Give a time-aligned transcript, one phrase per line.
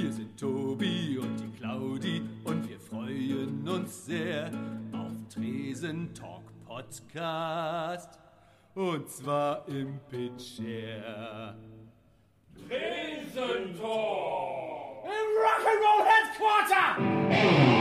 [0.00, 4.50] Hier sind Tobi und die Claudi und wir freuen uns sehr
[4.92, 8.18] auf Tresen Talk Podcast.
[8.74, 11.54] Und zwar im Pitcher.
[12.66, 15.04] Tresen Talk!
[15.04, 17.79] Im Rock'n'Roll Headquarter!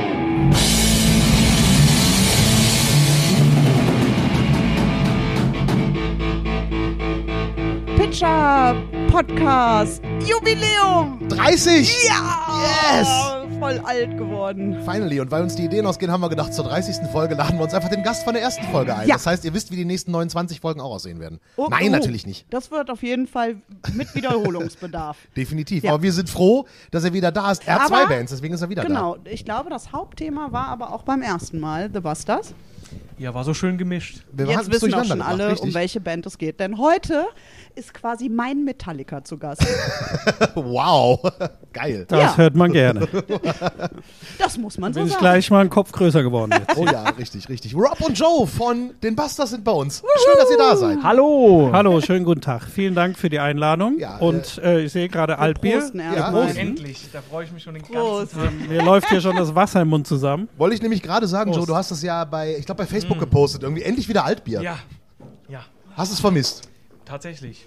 [8.10, 8.76] Pitcher
[9.12, 11.20] Podcast Jubiläum.
[11.29, 12.07] 30!
[12.07, 12.50] Ja!
[12.92, 13.07] Yes!
[13.60, 14.82] Voll alt geworden.
[14.84, 15.20] Finally.
[15.20, 17.07] Und weil uns die Ideen ausgehen, haben wir gedacht, zur 30.
[17.11, 19.07] Folge laden wir uns einfach den Gast von der ersten Folge ein.
[19.07, 19.14] Ja.
[19.14, 21.39] Das heißt, ihr wisst, wie die nächsten 29 Folgen auch aussehen werden.
[21.56, 21.92] Oh, Nein, oh.
[21.92, 22.48] natürlich nicht.
[22.50, 23.57] Das wird auf jeden Fall
[23.93, 25.18] mit Wiederholungsbedarf.
[25.37, 25.84] Definitiv.
[25.84, 25.93] Ja.
[25.93, 27.68] Aber wir sind froh, dass er wieder da ist.
[27.68, 29.18] Er hat Aber- zwei Bands, deswegen ist er wieder genau.
[29.26, 32.56] Ich glaube, das Hauptthema war aber auch beim ersten Mal The Busters.
[33.17, 34.22] Ja, war so schön gemischt.
[34.31, 35.73] Wir Jetzt wissen auch schon alle, um richtig.
[35.73, 36.59] welche Band es geht.
[36.59, 37.25] Denn heute
[37.75, 39.66] ist quasi mein Metallica zu Gast.
[40.56, 41.20] Wow.
[41.73, 42.06] Geil.
[42.08, 42.38] Das Ja.
[42.38, 43.08] hört man gerne.
[44.38, 45.22] Das muss man so Bin ich sagen.
[45.23, 46.78] gleich mal einen Kopf größer geworden jetzt.
[46.78, 47.76] Oh ja, richtig, richtig.
[47.76, 49.98] Rob und Joe von den Busters sind bei uns.
[50.00, 50.98] Schön, dass ihr da seid.
[51.04, 51.70] Hallo!
[51.73, 52.64] Hallo, schönen guten Tag.
[52.64, 54.00] Vielen Dank für die Einladung.
[54.00, 55.80] Ja, Und äh, ich sehe gerade Altbier.
[55.80, 56.32] Prosten Ja.
[56.56, 58.34] Endlich, da freue ich mich schon den Prost.
[58.34, 58.70] ganzen Tag.
[58.70, 60.48] Mir läuft hier schon das Wasser im Mund zusammen.
[60.58, 61.70] Wollte ich nämlich gerade sagen, Joe, Prost.
[61.70, 63.64] du hast das ja bei, ich glaube, bei Facebook gepostet.
[63.64, 64.62] Irgendwie endlich wieder Altbier.
[64.62, 64.80] Ja,
[65.48, 65.64] ja,
[65.96, 66.68] Hast es vermisst?
[67.06, 67.66] tatsächlich.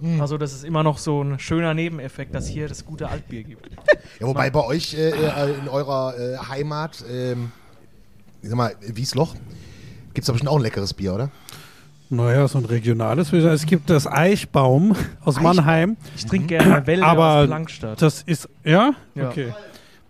[0.00, 0.20] Hm.
[0.20, 3.68] Also das ist immer noch so ein schöner Nebeneffekt, dass hier das gute Altbier gibt.
[4.20, 7.50] Ja, wobei bei euch äh, äh, in eurer äh, Heimat, ähm,
[8.40, 9.34] ich sag mal, Wiesloch,
[10.14, 11.30] gibt es da bestimmt auch ein leckeres Bier, oder?
[12.10, 13.32] Naja, so ein regionales.
[13.32, 15.96] Es gibt das Eichbaum aus Mannheim.
[16.14, 18.02] Ich trinke gerne Wälder aus Aber Plankstadt.
[18.02, 18.92] das ist, ja?
[19.14, 19.28] Ja.
[19.30, 19.54] Okay.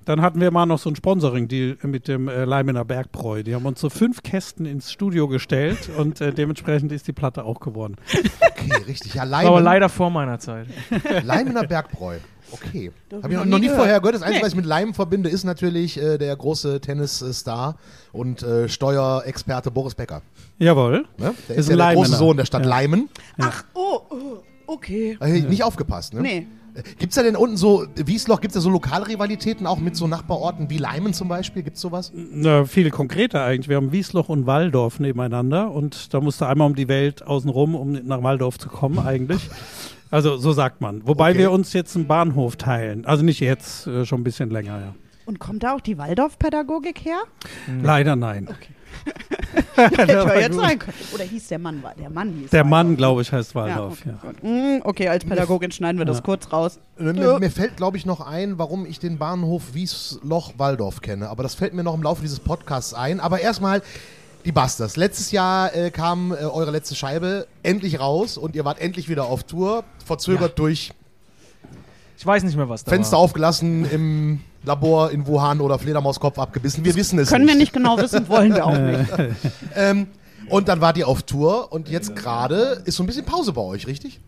[0.05, 3.43] Dann hatten wir mal noch so ein Sponsoring-Deal mit dem äh, Leimener Bergbräu.
[3.43, 7.45] Die haben uns so fünf Kästen ins Studio gestellt und äh, dementsprechend ist die Platte
[7.45, 7.97] auch geworden.
[8.13, 9.15] Okay, richtig.
[9.15, 10.67] Ja, Leimen, Aber leider vor meiner Zeit.
[11.25, 12.17] Leimener Bergbräu.
[12.51, 12.93] Okay.
[13.11, 14.15] Habe ich hab noch, ich noch nie vorher gehört.
[14.17, 14.43] Das Einzige, Nee.
[14.45, 17.77] was ich mit Leimen verbinde, ist natürlich äh, der große Tennisstar
[18.13, 20.21] und äh, Steuerexperte Boris Becker.
[20.59, 21.07] Jawohl.
[21.17, 21.35] Ne?
[21.49, 22.17] Der Ist ist, ja ein der große.
[22.17, 22.69] Sohn der Stadt Ja.
[22.69, 23.09] Leimen.
[23.41, 24.17] Ach, oh, oh,
[24.67, 25.17] okay.
[25.23, 26.21] Äh, Nicht aufgepasst, ne?
[26.21, 26.47] Nee.
[26.99, 30.07] Gibt es da denn unten so, Wiesloch, gibt es da so Lokalrivalitäten auch mit so
[30.07, 31.63] Nachbarorten wie Leimen zum Beispiel?
[31.63, 32.13] Gibt es sowas?
[32.15, 33.69] Na, viel konkreter eigentlich.
[33.69, 37.93] Wir haben Wiesloch und Walldorf nebeneinander und da musste einmal um die Welt außenrum, um
[37.93, 39.49] nach Walldorf zu kommen eigentlich.
[40.11, 41.07] Also so sagt man.
[41.07, 41.39] Wobei Okay.
[41.39, 43.07] wir uns jetzt einen Bahnhof teilen.
[43.07, 44.95] Also nicht jetzt, äh, schon ein bisschen länger, ja.
[45.25, 47.17] Und kommt da auch die Waldorf-Pädagogik her?
[47.83, 48.47] Leider nein.
[49.75, 50.97] Hätte ja jetzt sein können.
[51.15, 52.71] Oder hieß der Mann, der Mann hieß Der Waldorf.
[52.71, 54.49] Mann, glaube ich, heißt Ja, Walldorf, okay, ja.
[54.49, 56.23] Mm, okay, als Pädagogin schneiden wir das Ja.
[56.23, 56.79] kurz raus.
[56.99, 61.29] Äh, Mir, mir fällt, glaube ich, noch ein, warum ich den Bahnhof Wiesloch-Walldorf kenne.
[61.29, 63.19] Aber das fällt mir noch im Laufe dieses Podcasts ein.
[63.21, 63.83] Aber erstmal
[64.45, 64.97] die Busters.
[64.97, 69.25] Letztes Jahr äh, kam äh, eure letzte Scheibe endlich raus und ihr wart endlich wieder
[69.27, 69.85] auf Tour.
[70.05, 70.93] Verzögert durch
[72.19, 73.21] Ich weiß nicht mehr, was da Fenster war.
[73.25, 76.85] aufgelassen im Labor in Wuhan oder Fledermauskopf abgebissen.
[76.85, 77.61] Wir wissen es Können wir nicht.
[77.61, 79.11] nicht genau wissen, wollen wir auch nicht.
[79.75, 80.07] Ähm,
[80.49, 83.61] und dann wart ihr auf Tour und jetzt gerade ist so ein bisschen Pause bei
[83.63, 84.21] euch, richtig?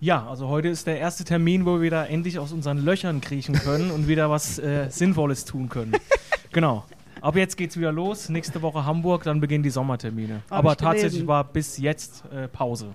[0.00, 3.54] Ja, also heute ist der erste Termin, wo wir wieder endlich aus unseren Löchern kriechen
[3.54, 5.92] können und wieder was äh, Sinnvolles tun können.
[6.52, 6.84] genau.
[7.20, 8.28] Ab jetzt geht's wieder los.
[8.28, 10.42] Nächste Woche Hamburg, dann beginnen die Sommertermine.
[10.50, 10.84] Hab Aber gelesen.
[10.92, 12.88] tatsächlich war bis jetzt äh, Pause.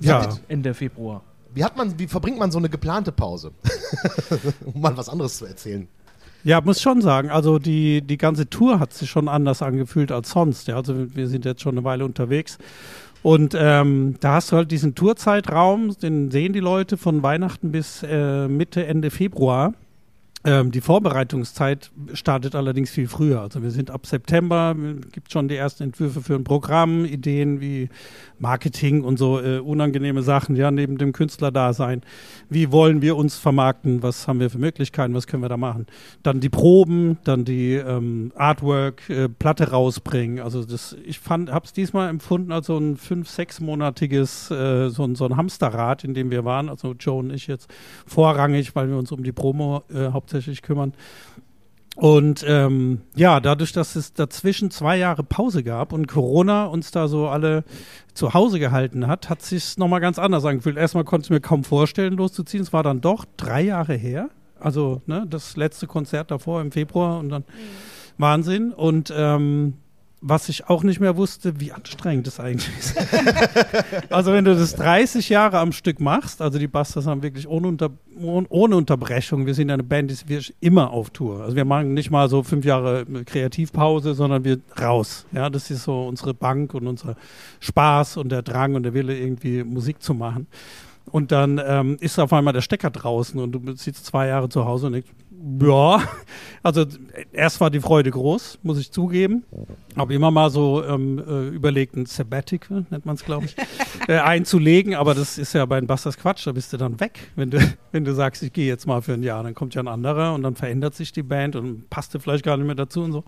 [0.00, 1.22] Ja, Seit Ende Februar.
[1.54, 3.52] Wie, hat man, wie verbringt man so eine geplante Pause?
[4.74, 5.86] um mal was anderes zu erzählen.
[6.44, 7.30] Ja, muss schon sagen.
[7.30, 10.68] Also die, die ganze Tour hat sich schon anders angefühlt als sonst.
[10.68, 12.58] Ja, also wir sind jetzt schon eine Weile unterwegs.
[13.22, 18.02] Und ähm, da hast du halt diesen Tourzeitraum, den sehen die Leute von Weihnachten bis
[18.02, 19.74] äh, Mitte, Ende Februar.
[20.44, 23.42] Ähm, die Vorbereitungszeit startet allerdings viel früher.
[23.42, 24.74] Also wir sind ab September,
[25.12, 27.88] gibt schon die ersten Entwürfe für ein Programm, Ideen wie
[28.40, 32.00] Marketing und so äh, unangenehme Sachen, ja, neben dem Künstlerdasein.
[32.50, 34.02] Wie wollen wir uns vermarkten?
[34.02, 35.14] Was haben wir für Möglichkeiten?
[35.14, 35.86] Was können wir da machen?
[36.24, 40.40] Dann die Proben, dann die ähm, Artwork, äh, Platte rausbringen.
[40.40, 45.04] Also das, ich fand, habe es diesmal empfunden als so ein fünf, sechsmonatiges, äh, so,
[45.04, 46.68] ein- so ein Hamsterrad, in dem wir waren.
[46.68, 47.70] Also Joe und ich jetzt
[48.08, 50.31] vorrangig, weil wir uns um die Promo äh, hauptsächlich
[50.62, 50.92] kümmern.
[51.94, 57.06] Und ähm, ja, dadurch, dass es dazwischen zwei Jahre Pause gab und Corona uns da
[57.06, 57.64] so alle
[58.14, 60.78] zu Hause gehalten hat, hat sich nochmal ganz anders angefühlt.
[60.78, 62.62] Erstmal konnte ich mir kaum vorstellen, loszuziehen.
[62.62, 64.30] Es war dann doch drei Jahre her.
[64.58, 67.44] Also ne, das letzte Konzert davor im Februar und dann
[68.16, 68.72] Wahnsinn.
[68.72, 69.74] Und ähm,
[70.24, 72.96] was ich auch nicht mehr wusste, wie anstrengend das eigentlich ist.
[74.10, 77.66] also wenn du das 30 Jahre am Stück machst, also die Busters haben wirklich ohne,
[77.66, 77.90] Unter
[78.20, 81.42] ohne, Unterbrechung, wir sind eine Band, die ist wirklich immer auf Tour.
[81.42, 85.26] Also wir machen nicht mal so fünf Jahre Kreativpause, sondern wir raus.
[85.32, 87.16] Ja, das ist so unsere Bank und unser
[87.58, 90.46] Spaß und der Drang und der Wille, irgendwie Musik zu machen.
[91.10, 94.64] Und dann ähm, ist auf einmal der Stecker draußen und du sitzt zwei Jahre zu
[94.66, 95.10] Hause und denkst,
[95.60, 96.00] Ja,
[96.62, 96.86] also
[97.32, 99.42] erst war die Freude groß, muss ich zugeben.
[99.96, 103.56] Habe immer mal so ähm, äh, überlegt, ein Sabbatical, nennt man es, glaube ich,
[104.08, 104.94] äh, einzulegen.
[104.94, 107.18] Aber das ist ja bei den Busters Quatsch, da bist du dann weg.
[107.34, 107.58] Wenn du,
[107.90, 110.32] wenn du sagst, ich gehe jetzt mal für ein Jahr, dann kommt ja ein anderer
[110.34, 113.24] und dann verändert sich die Band und passt vielleicht gar nicht mehr dazu und so.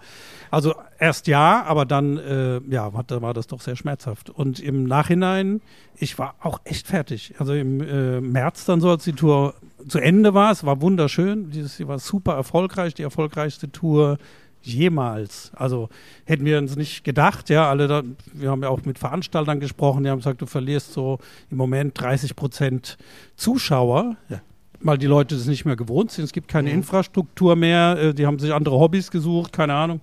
[0.53, 4.31] Also erst ja, aber dann äh, ja, war, da war das doch sehr schmerzhaft.
[4.31, 5.63] Und im Nachhinein,
[5.97, 7.35] ich war auch echt fertig.
[7.39, 9.55] Also im äh, März dann so, als die Tour
[9.89, 14.19] zu Ende war, es war wunderschön, dieses Jahr war super erfolgreich, die erfolgreichste Tour
[14.63, 15.53] jemals.
[15.55, 15.89] Also
[16.25, 18.03] hätten wir uns nicht gedacht, ja, alle da,
[18.33, 21.19] wir haben ja auch mit Veranstaltern gesprochen, die haben gesagt, du verlierst so
[21.51, 22.97] im Moment 30 Prozent
[23.37, 24.17] Zuschauer.
[24.29, 24.41] Ja.
[24.85, 26.25] Weil die Leute das nicht mehr gewohnt sind.
[26.25, 26.77] Es gibt keine Mhm.
[26.77, 27.97] Infrastruktur mehr.
[27.99, 30.01] äh, Die haben sich andere Hobbys gesucht, keine Ahnung.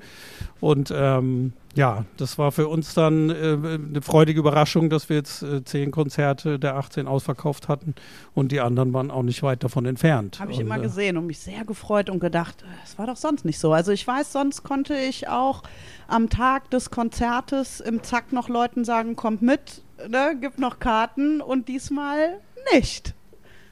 [0.59, 3.33] Und ähm, ja, das war für uns dann äh,
[3.63, 7.95] eine freudige Überraschung, dass wir jetzt äh, zehn Konzerte der 18 ausverkauft hatten
[8.33, 10.39] und die anderen waren auch nicht weit davon entfernt.
[10.39, 13.07] Habe ich und, immer äh, gesehen und mich sehr gefreut und gedacht, äh, es war
[13.07, 13.71] doch sonst nicht so.
[13.73, 15.63] Also ich weiß, sonst konnte ich auch
[16.07, 21.39] am Tag des Konzertes im Zack noch Leuten sagen, kommt mit, ne, gibt noch Karten
[21.41, 22.39] und diesmal
[22.73, 23.13] nicht.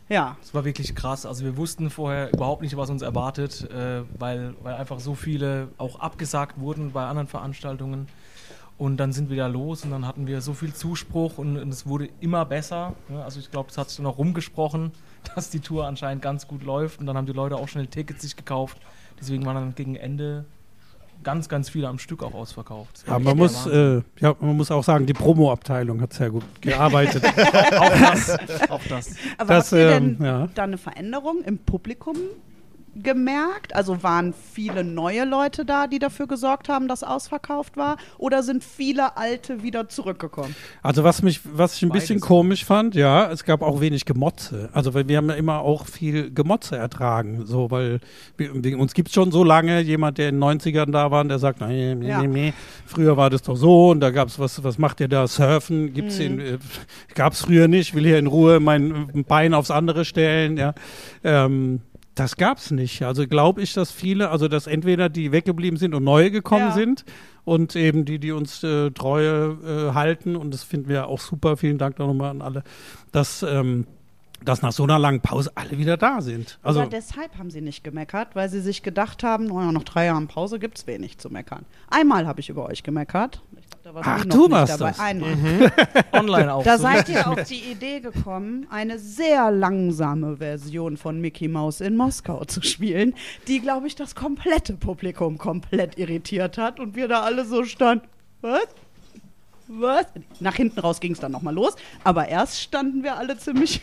[0.09, 0.37] Ja.
[0.41, 1.25] Es war wirklich krass.
[1.25, 5.69] Also wir wussten vorher überhaupt nicht, was uns erwartet, äh, weil, weil einfach so viele
[5.77, 8.07] auch abgesagt wurden bei anderen Veranstaltungen.
[8.79, 11.69] Und dann sind wir da los und dann hatten wir so viel Zuspruch und, und
[11.69, 12.95] es wurde immer besser.
[13.09, 14.91] Ja, also ich glaube, es hat sich dann auch rumgesprochen,
[15.35, 18.21] dass die Tour anscheinend ganz gut läuft und dann haben die Leute auch schnell Tickets
[18.21, 18.77] sich gekauft.
[19.19, 20.45] Deswegen waren dann gegen Ende
[21.23, 23.03] ganz, ganz viele am Stück auch ausverkauft.
[23.07, 27.23] Ja, man muss, äh, ja, man muss auch sagen, die Promo-Abteilung hat sehr gut gearbeitet.
[27.79, 28.29] Auch das,
[28.69, 29.15] auch das.
[29.37, 30.49] Aber Das, habt ihr denn ähm, ja.
[30.53, 32.15] da eine Veränderung im Publikum
[32.95, 33.75] gemerkt?
[33.75, 37.97] Also waren viele neue Leute da, die dafür gesorgt haben, dass ausverkauft war?
[38.17, 40.55] Oder sind viele alte wieder zurückgekommen?
[40.81, 42.03] Also was mich, was ich ein Beides.
[42.03, 44.69] bisschen komisch fand, ja, es gab auch wenig Gemotze.
[44.73, 47.99] Also weil wir haben ja immer auch viel Gemotze ertragen, so weil
[48.37, 51.29] wir, uns gibt es schon so lange jemand, der in den 90ern da war, und
[51.29, 52.21] der sagt, nee, nee, Ja.
[52.21, 52.53] nee, nee,
[52.85, 55.27] früher war das doch so und da gab es was, was macht ihr da?
[55.27, 56.57] Surfen gibt's in, äh,
[57.15, 60.73] gab's früher nicht, will hier in Ruhe mein Bein aufs andere stellen, ja.
[61.23, 61.81] Ähm,
[62.19, 63.03] das gab's nicht.
[63.03, 66.71] Also glaube ich, dass viele, also dass entweder die weggeblieben sind und neue gekommen Ja.
[66.73, 67.05] sind
[67.45, 69.57] und eben die, die uns äh, treue
[69.89, 71.57] äh, halten und das finden wir auch super.
[71.57, 72.63] Vielen Dank noch nochmal an alle,
[73.11, 73.87] dass, ähm,
[74.43, 76.59] dass nach so einer langen Pause alle wieder da sind.
[76.63, 80.05] Also Aber deshalb haben sie nicht gemeckert, weil sie sich gedacht haben, oh, nach drei
[80.05, 81.65] Jahren Pause gibt es wenig zu meckern.
[81.89, 83.41] Einmal habe ich über euch gemeckert.
[83.59, 84.89] Ich da warst Ach, noch du nicht warst dabei.
[84.91, 84.99] das.
[84.99, 85.71] Einmal.
[86.11, 86.63] Online auch.
[86.63, 91.81] Da so seid ihr auf die Idee gekommen, eine sehr langsame Version von Mickey Mouse
[91.81, 93.15] in Moskau zu spielen,
[93.47, 98.07] die, glaube ich, das komplette Publikum komplett irritiert hat und wir da alle so standen.
[98.41, 98.67] Was?
[99.67, 100.05] Was?
[100.39, 103.81] Nach hinten raus ging es dann nochmal los, aber erst standen wir alle ziemlich.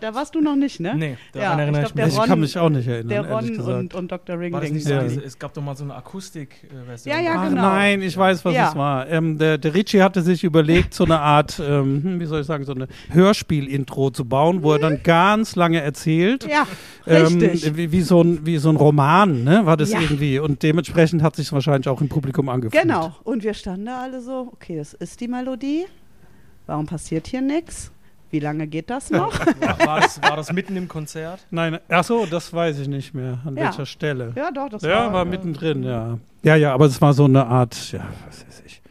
[0.00, 0.94] Da warst du noch nicht, ne?
[0.96, 2.88] Nee, daran ja, erinnere ich ich glaub, der mich ich Ron, kann mich auch nicht
[2.88, 4.34] erinnern, der Ron und, und Dr.
[4.36, 4.52] Ringling.
[4.52, 5.02] War das nicht so Ja.
[5.02, 7.14] diese, es gab doch mal so eine Akustik-Version.
[7.16, 7.62] Ja, ja, Ach genau.
[7.62, 8.68] nein, ich weiß, was Ja.
[8.70, 9.08] es war.
[9.08, 12.46] Ähm, der, der Richie hatte sich überlegt, so eine Art, ähm, hm, wie soll ich
[12.46, 16.46] sagen, so eine Hörspiel-Intro zu bauen, wo er dann ganz lange erzählt.
[16.48, 16.66] Ja,
[17.06, 17.76] Ähm, richtig.
[17.76, 20.00] wie, wie, so ein, wie so ein Roman, ne, war das Ja.
[20.00, 20.38] irgendwie.
[20.38, 22.82] Und dementsprechend hat sich wahrscheinlich auch im Publikum angefühlt.
[22.82, 23.14] Genau.
[23.24, 25.84] Und wir standen da alle so, okay, das ist die Melodie.
[26.66, 27.92] Warum passiert hier nichts?
[28.30, 29.32] Wie lange geht das noch?
[29.60, 31.46] War, war, das, war das mitten im Konzert?
[31.50, 33.38] Nein, ach so, das weiß ich nicht mehr.
[33.44, 33.64] An Ja.
[33.64, 34.32] welcher Stelle?
[34.36, 36.18] ja, doch, das Ja, war, war mittendrin, ja.
[36.42, 38.82] Ja, ja, aber es war so eine Art, ja, was weiß ich.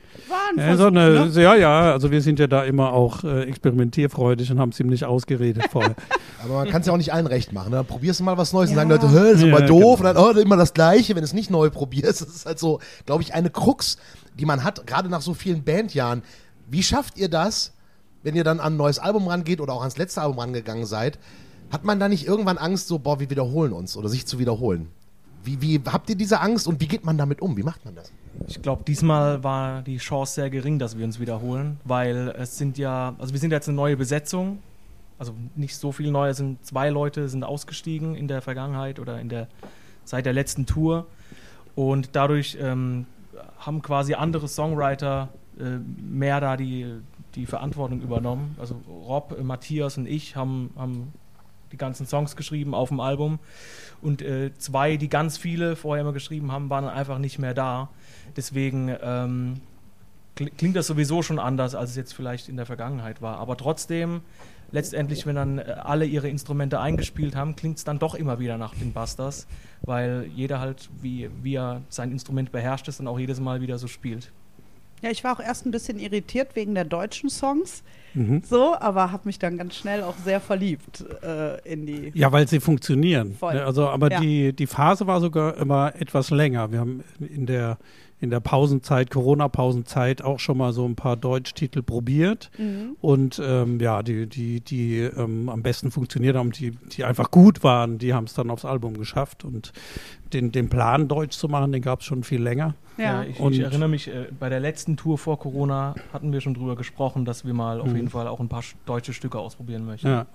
[0.57, 1.41] Ja, so eine, ne?
[1.41, 5.63] ja, ja, also wir sind ja da immer auch äh, experimentierfreudig und haben ziemlich ausgeredet
[5.71, 5.95] vorher.
[6.43, 7.69] Aber man kann es ja auch nicht allen recht machen.
[7.71, 7.77] Ne?
[7.77, 8.73] Dann probierst du mal was Neues Ja.
[8.73, 9.99] und sagen Leute, das ist Ja, immer doof.
[9.99, 10.09] genau.
[10.09, 12.21] Und dann, oh, immer das Gleiche, wenn du es nicht neu probierst.
[12.21, 13.97] Das ist halt so, glaube ich, eine Krux,
[14.37, 16.21] die man hat, gerade nach so vielen Bandjahren.
[16.69, 17.73] Wie schafft ihr das,
[18.25, 21.19] wenn ihr dann an ein neues Album rangeht oder auch ans letzte Album rangegangen seid?
[21.71, 24.89] Hat man da nicht irgendwann Angst, so, boah, wir wiederholen uns oder sich zu wiederholen?
[25.43, 27.55] Wie, wie habt ihr diese Angst und wie geht man damit um?
[27.55, 28.11] Wie macht man das?
[28.47, 32.79] Ich glaube, diesmal war die Chance sehr gering, dass wir uns wiederholen, weil es sind
[32.79, 34.57] ja, also wir sind jetzt eine neue Besetzung,
[35.19, 39.21] also nicht so viele neue, es sind zwei Leute sind ausgestiegen in der Vergangenheit oder
[39.21, 39.47] in der
[40.03, 41.05] seit der letzten Tour
[41.75, 43.05] und dadurch ähm,
[43.59, 45.29] haben quasi andere Songwriter
[45.59, 46.85] äh, mehr da die,
[47.35, 48.55] die Verantwortung übernommen.
[48.59, 51.13] Also Rob, äh, Matthias und ich haben, haben
[51.71, 53.39] die ganzen Songs geschrieben auf dem Album
[54.01, 57.89] und äh, zwei, die ganz viele vorher immer geschrieben haben, waren einfach nicht mehr da.
[58.37, 59.61] Deswegen ähm,
[60.37, 63.37] kli- klingt das sowieso schon anders, als es jetzt vielleicht in der Vergangenheit war.
[63.39, 64.21] Aber trotzdem,
[64.71, 68.57] letztendlich, wenn dann äh, alle ihre Instrumente eingespielt haben, klingt es dann doch immer wieder
[68.57, 69.47] nach den Busters,
[69.81, 73.77] weil jeder halt, wie, wie er sein Instrument beherrscht, es dann auch jedes Mal wieder
[73.77, 74.31] so spielt.
[75.01, 77.83] Ja, ich war auch erst ein bisschen irritiert wegen der deutschen Songs.
[78.13, 78.41] Mhm.
[78.47, 82.11] So, aber habe mich dann ganz schnell auch sehr verliebt äh, in die.
[82.15, 83.35] Ja, weil sie funktionieren.
[83.37, 83.55] Voll.
[83.55, 84.19] Ne, Also, aber Ja.
[84.21, 86.71] die, die Phase war sogar immer etwas länger.
[86.71, 87.77] Wir haben in der,
[88.25, 92.49] in der Pausenzeit, Corona-Pausenzeit auch schon mal so ein paar Deutschtitel probiert.
[92.57, 92.97] Mhm.
[92.99, 97.63] Und ähm, ja, die, die, die ähm, am besten funktioniert haben, die, die einfach gut
[97.63, 99.45] waren, die haben es dann aufs Album geschafft.
[99.45, 99.71] Und
[100.33, 102.75] den, den Plan, Deutsch zu machen, den gab es schon viel länger.
[102.97, 103.23] Ja.
[103.23, 106.53] ich, Und- ich erinnere mich, äh, bei der letzten Tour vor Corona hatten wir schon
[106.53, 107.95] drüber gesprochen, dass wir mal auf Mhm.
[107.95, 110.07] jeden Fall auch ein paar sch- deutsche Stücke ausprobieren möchten.
[110.07, 110.25] Ja.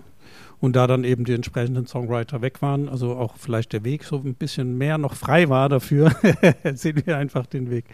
[0.61, 4.17] Und da dann eben die entsprechenden Songwriter weg waren, also auch vielleicht der Weg so
[4.17, 6.13] ein bisschen mehr noch frei war dafür,
[6.75, 7.87] sind wir einfach den Weg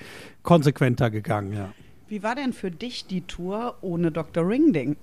[0.43, 1.73] konsequenter gegangen, ja.
[2.09, 4.49] Wie war denn für dich die Tour ohne Dr.
[4.49, 4.97] Ringding?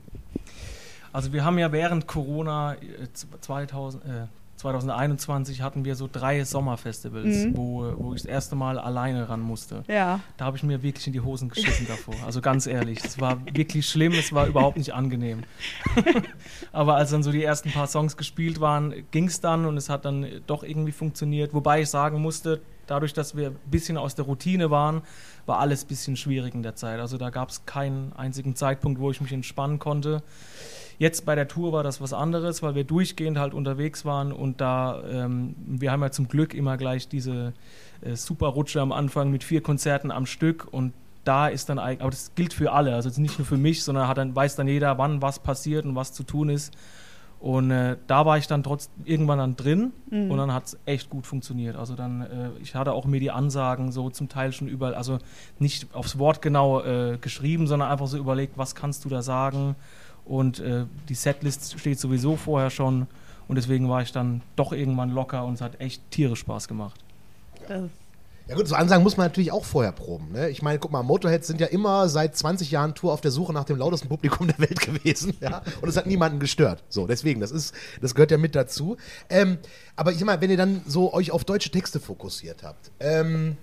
[1.12, 2.78] Also wir haben ja während Corona äh,
[3.14, 4.08] z- 2000, äh,
[4.58, 7.58] 2021 hatten wir so drei Sommerfestivals, Mhm.
[7.58, 9.84] wo, wo ich das erste Mal alleine ran musste.
[9.88, 10.20] Ja.
[10.38, 12.16] Da habe ich mir wirklich in die Hosen geschissen davor.
[12.26, 15.44] Also ganz ehrlich, es war wirklich schlimm, es war überhaupt nicht angenehm.
[16.72, 19.90] Aber als dann so die ersten paar Songs gespielt waren, ging es dann und es
[19.90, 21.54] hat dann doch irgendwie funktioniert.
[21.54, 25.02] Wobei ich sagen musste, dadurch, dass wir ein bisschen aus der Routine waren,
[25.46, 27.00] war alles ein bisschen schwierig in der Zeit.
[27.00, 30.24] Also da gab es keinen einzigen Zeitpunkt, wo ich mich entspannen konnte.
[31.00, 34.62] Jetzt bei der Tour war das was anderes, weil wir durchgehend halt unterwegs waren und
[34.62, 37.54] da, ähm, wir haben ja zum Glück immer gleich diese
[38.02, 42.12] äh, Superrutsche am Anfang mit vier Konzerten am Stück und da ist dann eigentlich, aber
[42.12, 44.98] das gilt für alle, also nicht nur für mich, sondern hat dann, weiß dann jeder,
[44.98, 46.74] wann was passiert und was zu tun ist.
[47.40, 50.32] Und äh, da war ich dann trotz irgendwann dann drin Mhm.
[50.32, 51.76] und dann hat es echt gut funktioniert.
[51.76, 55.18] Also dann, äh, ich hatte auch mir die Ansagen so zum Teil schon überall, also
[55.60, 59.76] nicht aufs Wort genau äh, geschrieben, sondern einfach so überlegt, was kannst du da sagen.
[60.26, 63.08] Und äh, die Setlist steht sowieso vorher schon
[63.48, 67.00] und deswegen war ich dann doch irgendwann locker und es hat echt tierisch Spaß gemacht.
[67.68, 67.84] Äh,
[68.48, 70.32] Ja gut, so Ansagen muss man natürlich auch vorher proben.
[70.32, 70.50] Ne?
[70.50, 73.52] Ich meine, guck mal, Motorheads sind ja immer seit 20 Jahren Tour auf der Suche
[73.54, 75.34] nach dem lautesten Publikum der Welt gewesen.
[75.42, 75.62] Ja?
[75.82, 76.84] Und es hat niemanden gestört.
[76.90, 78.98] So, deswegen, das ist, das gehört ja mit dazu.
[79.30, 79.58] Ähm,
[79.96, 83.58] aber ich sag mal, wenn ihr dann so euch auf deutsche Texte fokussiert habt, ähm,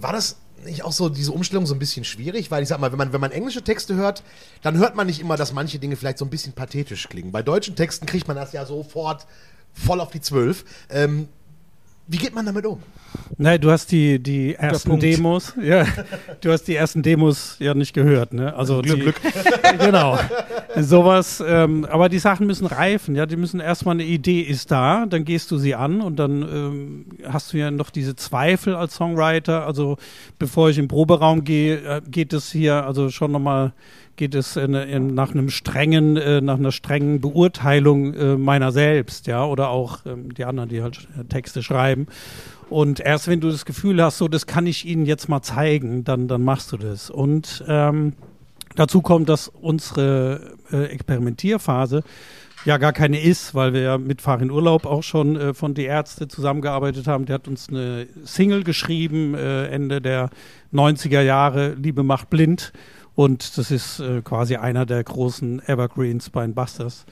[0.00, 2.50] war das nicht auch so diese Umstellung so ein bisschen schwierig?
[2.50, 4.22] Weil ich sag mal, wenn man, wenn man englische Texte hört,
[4.62, 7.32] dann hört man nicht immer, dass manche Dinge vielleicht so ein bisschen pathetisch klingen.
[7.32, 9.26] Bei deutschen Texten kriegt man das ja sofort
[9.72, 10.64] voll auf die Zwölf.
[10.90, 11.28] Ähm,
[12.06, 12.82] wie geht man damit um?
[13.36, 14.98] Nein, du hast die, die ersten.
[15.00, 15.84] Demos, ja,
[16.40, 18.54] du hast die ersten Demos ja nicht gehört, ne?
[18.54, 19.20] Also Glück, die, Glück.
[19.80, 20.18] genau.
[20.76, 25.06] Sowas, ähm, aber die Sachen müssen reifen, ja, die müssen erstmal eine Idee ist da,
[25.06, 28.94] dann gehst du sie an und dann ähm, hast du ja noch diese Zweifel als
[28.94, 29.66] Songwriter.
[29.66, 29.96] Also
[30.38, 33.72] bevor ich im Proberaum gehe, äh, geht es hier also schon nochmal
[34.16, 39.26] geht es in, in, nach einem strengen, äh, nach einer strengen Beurteilung äh, meiner selbst,
[39.26, 42.06] ja, oder auch ähm, die anderen, die halt äh, Texte schreiben.
[42.70, 46.04] Und erst wenn du das Gefühl hast, so, das kann ich Ihnen jetzt mal zeigen,
[46.04, 47.10] dann, dann machst du das.
[47.10, 48.14] Und ähm,
[48.74, 52.02] dazu kommt, dass unsere äh, Experimentierphase
[52.64, 55.84] ja gar keine ist, weil wir ja mit Farin Urlaub auch schon äh, von Die
[55.84, 57.26] Ärzte zusammengearbeitet haben.
[57.26, 60.30] Der hat uns eine Single geschrieben, äh, Ende der
[60.72, 62.72] 90er Jahre, Liebe macht blind.
[63.14, 67.06] Und das ist äh, quasi einer der großen Evergreens bei den Busters.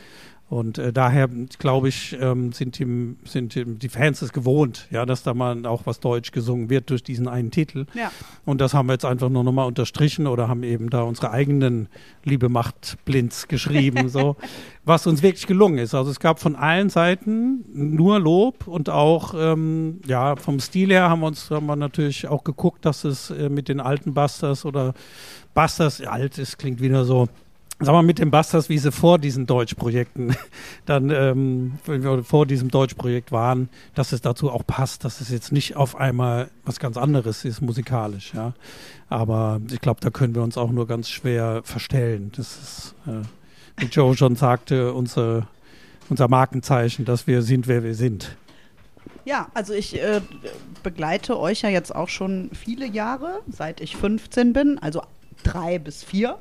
[0.52, 5.06] Und äh, daher, glaube ich, ähm, sind, die, sind die, die Fans es gewohnt, ja,
[5.06, 7.86] dass da mal auch was Deutsch gesungen wird durch diesen einen Titel.
[7.94, 8.12] ja.
[8.44, 11.88] Und das haben wir jetzt einfach nur nochmal unterstrichen oder haben eben da unsere eigenen
[12.22, 14.36] Liebe macht Blinds geschrieben, so,
[14.84, 15.94] was uns wirklich gelungen ist.
[15.94, 21.08] Also es gab von allen Seiten nur Lob und auch, ähm, ja, vom Stil her
[21.08, 24.66] haben wir uns haben wir natürlich auch geguckt, dass es äh, mit den alten Busters
[24.66, 24.92] oder
[25.54, 27.28] Busters, alt ist, klingt wieder so,
[27.84, 30.36] Sag mal, mit den Busters, wie sie vor diesen Deutschprojekten,
[30.86, 35.30] dann, ähm, wenn wir vor diesem Deutschprojekt waren, dass es dazu auch passt, dass es
[35.30, 38.52] jetzt nicht auf einmal was ganz anderes ist, musikalisch, ja.
[39.08, 42.30] Aber ich glaube, da können wir uns auch nur ganz schwer verstellen.
[42.36, 45.48] Das ist, äh, wie Joe schon sagte, unser,
[46.08, 48.36] unser Markenzeichen, dass wir sind, wer wir sind.
[49.24, 50.20] Ja, also ich äh,
[50.84, 55.02] begleite euch ja jetzt auch schon viele Jahre, seit ich 15 bin, also
[55.42, 56.38] drei bis vier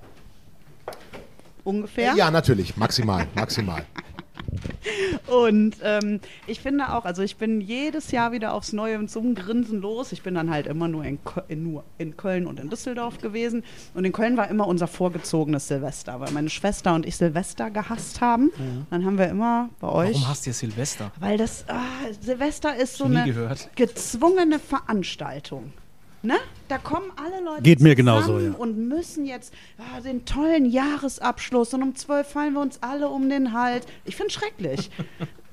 [1.64, 2.16] ungefähr.
[2.16, 3.86] Ja, natürlich, maximal, maximal.
[5.28, 9.20] Und ähm, ich finde auch, also ich bin jedes Jahr wieder aufs Neue mit so
[9.20, 10.12] einem Grinsen los.
[10.12, 13.64] Ich bin dann halt immer nur in, in, nur in Köln und in Düsseldorf gewesen.
[13.94, 18.22] Und in Köln war immer unser vorgezogenes Silvester, weil meine Schwester und ich Silvester gehasst
[18.22, 18.52] haben.
[18.90, 20.16] Dann haben wir immer bei euch.
[20.16, 21.12] Warum hast du Silvester?
[21.20, 21.82] weil das ah,
[22.20, 23.70] Silvester ist so eine gehört.
[23.76, 25.74] gezwungene Veranstaltung.
[26.24, 26.36] Ne?
[26.68, 28.52] Da kommen alle Leute Geht mir genauso, ja.
[28.52, 33.28] und müssen jetzt ah, den tollen Jahresabschluss und um zwölf fallen wir uns alle um
[33.28, 33.86] den Hals.
[34.06, 34.92] Ich finde schrecklich.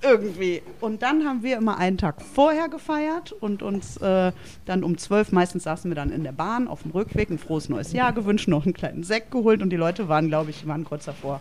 [0.03, 0.63] irgendwie.
[0.81, 4.33] Und dann haben wir immer einen Tag vorher gefeiert und uns äh,
[4.65, 7.69] dann um zwölf, meistens saßen wir dann in der Bahn auf dem Rückweg, ein frohes
[7.69, 10.85] neues Jahr gewünscht, noch einen kleinen Sekt geholt und die Leute waren, glaube ich, waren
[10.85, 11.41] kurz davor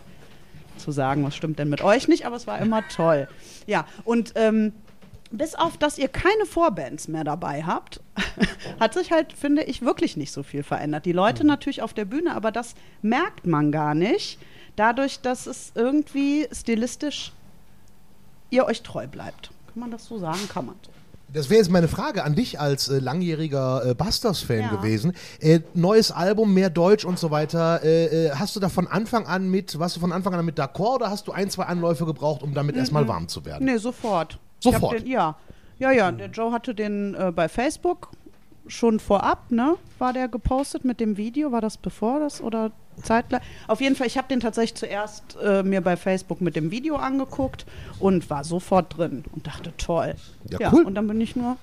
[0.76, 3.28] zu sagen, was stimmt denn mit euch nicht, aber es war immer toll.
[3.66, 4.72] Ja, und ähm,
[5.30, 8.00] bis auf, dass ihr keine Vorbands mehr dabei habt,
[8.80, 11.04] hat sich halt, finde ich, wirklich nicht so viel verändert.
[11.06, 14.38] Die Leute natürlich auf der Bühne, aber das merkt man gar nicht,
[14.76, 17.32] dadurch, dass es irgendwie stilistisch
[18.50, 19.50] ihr euch treu bleibt.
[19.72, 20.40] Kann man das so sagen?
[20.48, 20.90] Kann man so.
[21.30, 24.74] Das wäre jetzt meine Frage an dich als äh, langjähriger äh, Busters-Fan Ja.
[24.76, 25.12] gewesen.
[25.40, 27.84] Äh, neues Album, mehr Deutsch und so weiter.
[27.84, 30.58] Äh, äh, hast du da von Anfang an mit, warst du von Anfang an mit
[30.58, 33.66] d'accord oder hast du ein, zwei Anläufe gebraucht, um damit erstmal warm zu werden?
[33.66, 34.38] Nee, sofort.
[34.60, 35.00] Sofort?
[35.00, 35.36] Den, ja.
[35.78, 38.10] Ja, ja, der Joe hatte den äh, bei Facebook
[38.66, 39.76] schon vorab, ne?
[39.98, 41.52] War der gepostet mit dem Video?
[41.52, 42.72] War das bevor das oder
[43.02, 43.42] zeitgleich?
[43.66, 46.96] Auf jeden Fall, ich habe den tatsächlich zuerst äh, mir bei Facebook mit dem Video
[46.96, 47.64] angeguckt
[47.98, 50.14] und war sofort drin und dachte, toll.
[50.50, 50.82] Ja, cool.
[50.84, 51.56] Und dann bin ich nur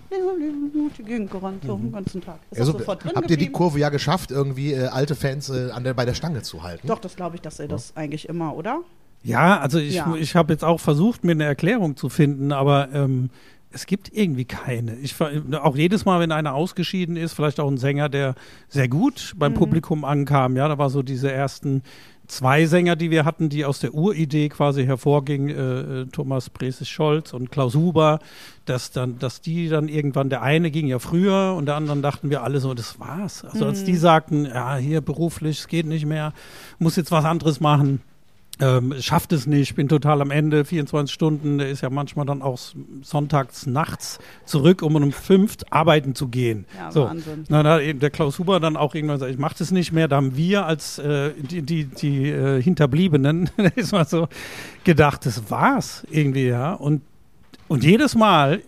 [0.97, 2.39] die Gegend gerannt, so den ganzen Tag.
[2.51, 3.51] Ist Also, sofort drin habt ihr die?
[3.51, 6.87] Kurve ja geschafft, irgendwie äh, alte Fans äh, an der, bei der Stange zu halten?
[6.87, 8.79] Doch, das glaube ich, dass ihr das eigentlich immer, oder?
[9.25, 10.15] Ja, also ich, Ja.
[10.19, 13.29] ich habe jetzt auch versucht, mir eine Erklärung zu finden, aber ähm,
[13.71, 14.95] es gibt irgendwie keine.
[14.97, 18.35] Ich, auch jedes Mal, wenn einer ausgeschieden ist, vielleicht auch ein Sänger, der
[18.69, 19.57] sehr gut beim Mhm.
[19.57, 21.81] Publikum ankam, ja, da war so diese ersten
[22.27, 27.33] zwei Sänger, die wir hatten, die aus der Uridee quasi hervorgingen, äh, äh, Thomas Breses-Scholz
[27.33, 28.19] und Klaus Huber,
[28.65, 32.29] dass dann, dass die dann irgendwann, der eine ging ja früher und der anderen dachten
[32.31, 33.43] wir alle so, das war's.
[33.45, 36.33] Also als die sagten, ja, hier beruflich, es geht nicht mehr,
[36.79, 38.01] muss jetzt was anderes machen,
[38.59, 42.41] ähm, schafft es nicht, bin total am Ende, 24 Stunden, der ist ja manchmal dann
[42.41, 42.57] auch
[43.01, 46.65] sonntags nachts zurück, um um fünf arbeiten zu gehen.
[46.77, 47.05] Ja, so.
[47.05, 47.43] Wahnsinn.
[47.49, 50.07] Na, da eben der Klaus Huber dann auch irgendwann sagt, ich mache das nicht mehr,
[50.07, 54.27] da haben wir als äh, die, die, die äh, Hinterbliebenen, ist mal so
[54.83, 56.73] gedacht, das war's irgendwie, ja.
[56.73, 57.01] Und,
[57.67, 58.61] und jedes Mal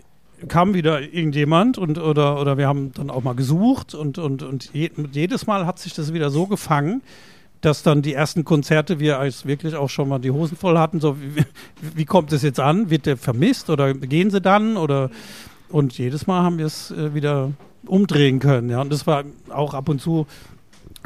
[0.47, 4.71] kam wieder irgendjemand und oder, oder wir haben dann auch mal gesucht und, und, und
[4.73, 7.01] je, jedes Mal hat sich das wieder so gefangen,
[7.61, 10.99] dass dann die ersten Konzerte wir als wirklich auch schon mal die Hosen voll hatten.
[10.99, 11.43] So, wie,
[11.81, 12.89] wie kommt es jetzt an?
[12.89, 14.77] Wird der vermisst oder gehen sie dann?
[14.77, 15.09] Oder
[15.69, 17.51] und jedes Mal haben wir es äh, wieder
[17.85, 18.69] umdrehen können.
[18.69, 20.27] Ja, und das war auch ab und zu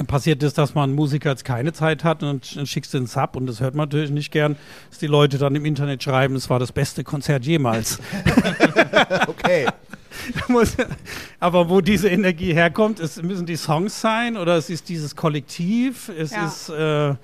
[0.08, 3.36] passiert ist, dass man Musiker jetzt keine Zeit hat und dann schickst du einen Sub
[3.36, 4.56] und das hört man natürlich nicht gern,
[4.90, 8.00] dass die Leute dann im Internet schreiben, es war das beste Konzert jemals.
[9.28, 9.68] Okay.
[10.48, 10.76] Muss-
[11.40, 16.10] Aber wo diese Energie herkommt, es müssen die Songs sein oder es ist dieses Kollektiv.
[16.10, 16.46] Es Ja.
[16.46, 17.16] ist, äh,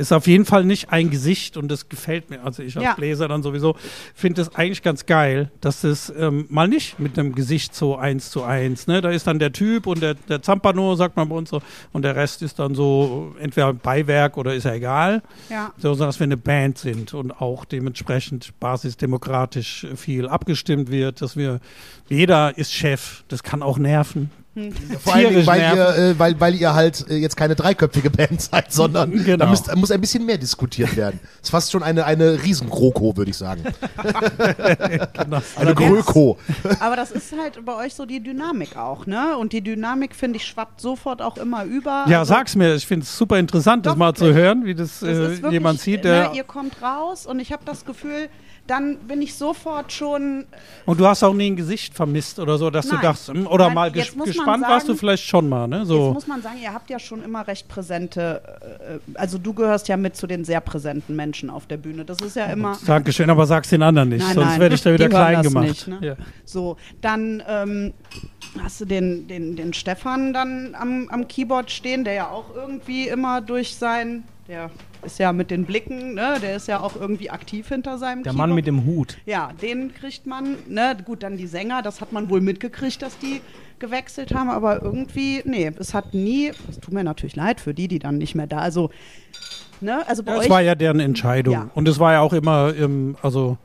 [0.00, 2.42] ist auf jeden Fall nicht ein Gesicht und das gefällt mir.
[2.42, 2.94] Also ich als Ja.
[2.94, 3.76] Bläser dann sowieso
[4.14, 8.30] finde es eigentlich ganz geil, dass das ähm, mal nicht mit einem Gesicht so eins
[8.30, 8.86] zu eins.
[8.86, 9.00] Ne?
[9.00, 11.60] Da ist dann der Typ und der, der Zampano, sagt man bei uns so,
[11.92, 15.72] und der Rest ist dann so entweder Beiwerk oder ist ja egal Ja.
[15.78, 21.60] sondern dass wir eine Band sind und auch dementsprechend basisdemokratisch viel abgestimmt wird, dass wir,
[22.08, 24.30] jeder ist Chef, das kann auch nerven.
[25.04, 25.78] Vor allen Dingen, Tierisch weil nerven.
[25.78, 29.44] ihr, äh, weil, weil ihr halt äh, jetzt keine dreiköpfige Band seid, sondern Genau.
[29.44, 31.20] da müsst, muss ein bisschen mehr diskutiert werden.
[31.42, 33.62] ist fast schon eine, eine Riesen-GroKo, würde ich sagen.
[35.12, 35.42] Genau.
[35.56, 36.38] Eine Gröko.
[36.80, 39.36] Aber das ist halt bei euch so die Dynamik auch, ne?
[39.36, 42.06] Und die Dynamik, finde ich, schwappt sofort auch immer über.
[42.08, 44.74] Ja, Also, sag's mir, ich finde es super interessant, das Doch, mal zu hören, wie
[44.74, 46.30] das, das äh, wirklich, jemand sieht, der.
[46.30, 48.28] ne, ihr kommt raus und ich habe das Gefühl,
[48.66, 50.44] dann bin ich sofort schon.
[50.86, 53.02] und du hast auch nie ein Gesicht vermisst oder so, dass du Nein.
[53.02, 55.78] dachtest, hm, oder Nein, mal jetzt ges gespannt warst du sagen- vielleicht schon mal, ne?
[55.78, 56.12] Jetzt So.
[56.12, 58.42] muss man sagen, ihr habt ja schon immer recht präsente.
[58.88, 62.04] Äh, also du gehörst ja mit zu den sehr präsenten Menschen auf der Bühne.
[62.04, 62.76] Das ist ja immer.
[62.86, 65.66] Dankeschön, aber sag's den anderen nicht, Nein, sonst werde ich da wieder klein gemacht.
[65.66, 65.98] nicht, ne?
[66.02, 66.16] ja.
[66.44, 67.92] So, dann ähm,
[68.62, 73.08] hast du den, den, den Stefan dann am, am Keyboard stehen, der ja auch irgendwie
[73.08, 74.70] immer durch sein, der
[75.04, 78.32] ist ja mit den Blicken, ne, der ist ja auch irgendwie aktiv hinter seinem Der
[78.32, 78.48] Keyboard.
[78.48, 79.18] Mann mit dem Hut.
[79.26, 83.18] Ja, den kriegt man, ne, gut, dann die Sänger, das hat man wohl mitgekriegt, dass
[83.18, 83.40] die
[83.78, 87.88] gewechselt haben, aber irgendwie, nee, es hat nie, es tut mir natürlich leid für die,
[87.88, 88.90] die dann nicht mehr da, also,
[89.80, 90.50] ne, also bei Ja, euch.
[90.50, 91.52] war ja deren Entscheidung.
[91.54, 91.70] Ja.
[91.74, 93.58] Und es war ja auch immer, ähm, also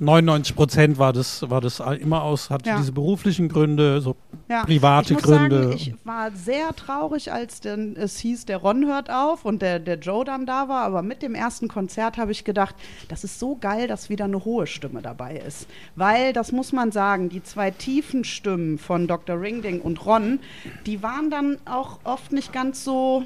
[0.00, 2.78] 99 Prozent war das, war das immer aus, hatte Ja.
[2.78, 4.16] diese beruflichen Gründe, so
[4.48, 5.62] Ja, private ich muss Gründe.
[5.62, 9.78] Sagen, ich war sehr traurig, als denn es hieß, der Ron hört auf und der,
[9.78, 10.82] der Joe dann da war.
[10.82, 12.74] Aber mit dem ersten Konzert habe ich gedacht,
[13.08, 15.68] das ist so geil, dass wieder eine hohe Stimme dabei ist.
[15.94, 19.40] Weil, das muss man sagen, die zwei tiefen Stimmen von Dr.
[19.40, 20.40] Ringding und Ron,
[20.86, 23.22] die waren dann auch oft nicht ganz so.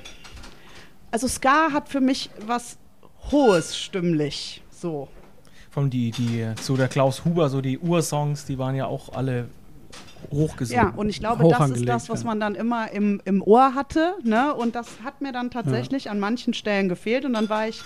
[1.11, 2.77] Also Ska hat für mich was
[3.33, 4.63] Hohes stimmlich.
[4.71, 5.09] So.
[5.79, 9.47] Von die, die, so der Klaus Huber, so die Ursongs, die waren ja auch alle
[10.33, 10.87] hochgesungen.
[10.87, 12.27] Ja, und ich glaube, das ist das, was ja.
[12.27, 14.15] man dann immer im, im Ohr hatte.
[14.25, 14.53] Ne?
[14.53, 17.25] Und das hat mir dann tatsächlich an manchen Stellen gefehlt.
[17.25, 17.81] Und dann war ich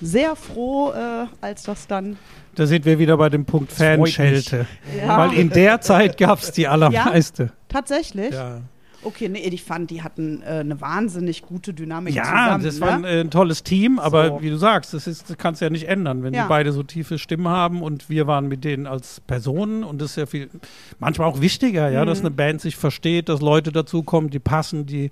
[0.00, 2.16] sehr froh, äh, als das dann.
[2.54, 3.70] Da sind wir wieder bei dem Punkt.
[3.70, 4.64] Fanschelte.
[4.98, 7.52] Ja, Weil in der Zeit gab es die allermeiste.
[7.68, 8.32] tatsächlich.
[8.32, 8.62] Ja,
[9.06, 12.64] Okay, nee, ich fand, die hatten äh, eine wahnsinnig gute Dynamik ja zusammen.
[12.64, 12.80] das ne?
[12.80, 14.42] war ein, äh, ein tolles Team, aber So.
[14.42, 16.42] wie du sagst, das, ist, das kannst du ja nicht ändern, wenn Ja.
[16.42, 20.10] die beide so tiefe Stimmen haben und wir waren mit denen als Personen und das
[20.10, 20.50] ist ja viel,
[20.98, 22.06] manchmal auch wichtiger, ja, Mhm.
[22.08, 25.10] dass eine Band sich versteht, dass Leute dazukommen, die passen, die,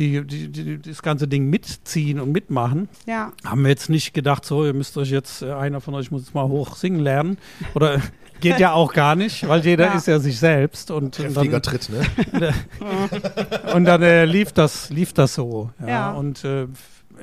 [0.00, 2.88] die, die, die das ganze Ding mitziehen und mitmachen.
[3.06, 3.32] ja.
[3.44, 6.22] Haben wir jetzt nicht gedacht, so, ihr müsst euch jetzt, äh, einer von euch muss
[6.22, 7.38] jetzt mal hoch singen lernen.
[7.74, 8.00] Oder
[8.40, 9.92] geht ja auch gar nicht, weil jeder Ja.
[9.94, 10.90] ist ja sich selbst.
[10.90, 12.00] Und, und dann, Tritt, ne?
[13.74, 15.70] und dann äh, lief, das, lief das so.
[15.80, 15.88] Ja.
[15.88, 16.10] Ja.
[16.12, 16.66] Und äh,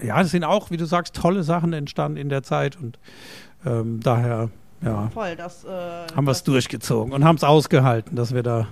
[0.04, 2.78] ja, es sind auch, wie du sagst, tolle Sachen entstanden in der Zeit.
[2.80, 3.00] Und
[3.66, 4.50] ähm, daher,
[4.84, 5.64] ja, Voll, das.
[5.64, 5.68] Äh,
[6.16, 8.68] haben wir es durchgezogen und haben es ausgehalten, dass wir da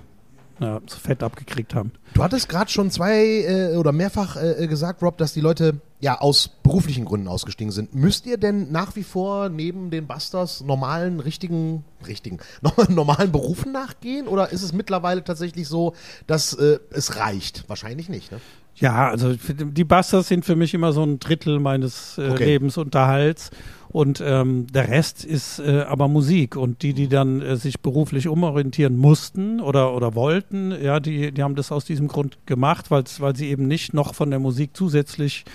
[0.60, 1.92] ja, so fett abgekriegt haben.
[2.14, 6.20] Du hattest gerade schon zwei äh, oder mehrfach äh, gesagt, Rob, dass die Leute ja
[6.20, 7.94] aus beruflichen Gründen ausgestiegen sind.
[7.94, 12.40] Müsst ihr denn nach wie vor neben den Busters normalen, richtigen, richtigen,
[12.90, 14.28] normalen Berufen nachgehen?
[14.28, 15.94] Oder ist es mittlerweile tatsächlich so,
[16.28, 17.66] dass äh, es reicht?
[17.68, 18.40] Wahrscheinlich nicht, ne?
[18.78, 22.46] Ja, also die Busters sind für mich immer so ein Drittel meines äh, Okay.
[22.46, 23.52] Lebensunterhalts
[23.96, 26.58] und ähm, der Rest ist äh, aber Musik.
[26.58, 31.42] Und die, die dann äh, sich beruflich umorientieren mussten oder, oder wollten, ja, die, die
[31.42, 33.06] haben das aus diesem Grund gemacht, weil
[33.38, 35.46] sie eben nicht noch von der Musik zusätzlich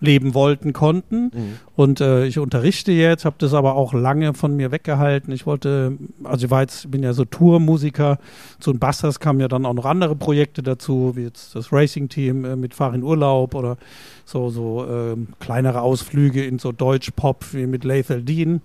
[0.00, 1.30] leben wollten, konnten.
[1.76, 5.32] Und äh, ich unterrichte jetzt, habe das aber auch lange von mir weggehalten.
[5.32, 8.18] Ich wollte, also ich war jetzt, bin ja so Tourmusiker.
[8.58, 12.44] Zu den Busters kamen ja dann auch noch andere Projekte dazu, wie jetzt das Racing-Team
[12.44, 13.76] äh, mit Fahr in Urlaub oder
[14.24, 18.62] so, so ähm, kleinere Ausflüge in so Deutsch-Pop wie mit Lathal Dean.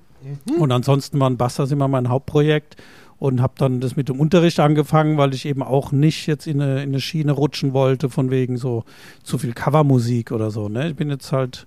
[0.57, 2.77] Und ansonsten waren Busters immer mein Hauptprojekt
[3.17, 6.61] und habe dann das mit dem Unterricht angefangen, weil ich eben auch nicht jetzt in
[6.61, 8.83] eine, in eine Schiene rutschen wollte, von wegen so
[9.23, 10.67] zu viel Covermusik oder so.
[10.69, 10.89] Ne?
[10.89, 11.65] Ich bin jetzt halt,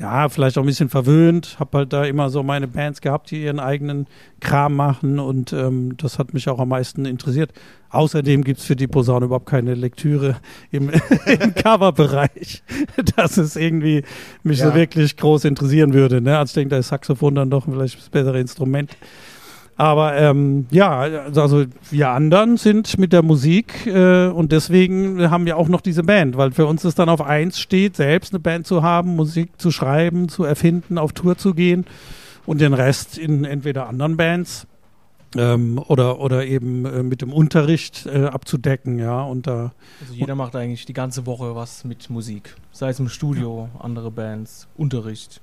[0.00, 3.42] ja, vielleicht auch ein bisschen verwöhnt, habe halt da immer so meine Bands gehabt, die
[3.42, 4.06] ihren eigenen
[4.40, 7.52] Kram machen und ähm, das hat mich auch am meisten interessiert.
[7.90, 10.36] Außerdem gibt es für die Posaune überhaupt keine Lektüre
[10.70, 10.90] im,
[11.26, 12.62] im Coverbereich,
[13.16, 14.02] dass es irgendwie
[14.42, 14.68] mich Ja.
[14.70, 16.20] so wirklich groß interessieren würde.
[16.20, 16.38] Ne?
[16.38, 18.96] Also ich denke, da ist Saxophon dann doch vielleicht das bessere Instrument.
[19.78, 21.02] Aber ähm, ja,
[21.36, 26.02] also wir anderen sind mit der Musik äh, und deswegen haben wir auch noch diese
[26.02, 29.52] Band, weil für uns es dann auf eins steht, selbst eine Band zu haben, Musik
[29.56, 31.86] zu schreiben, zu erfinden, auf Tour zu gehen
[32.44, 34.66] und den Rest in entweder anderen Bands
[35.36, 39.22] ähm, oder, oder eben äh, mit dem Unterricht äh, abzudecken, ja.
[39.22, 42.56] Und da Also jeder macht eigentlich die ganze Woche was mit Musik.
[42.72, 45.40] Sei es im Studio, andere Bands, Unterricht.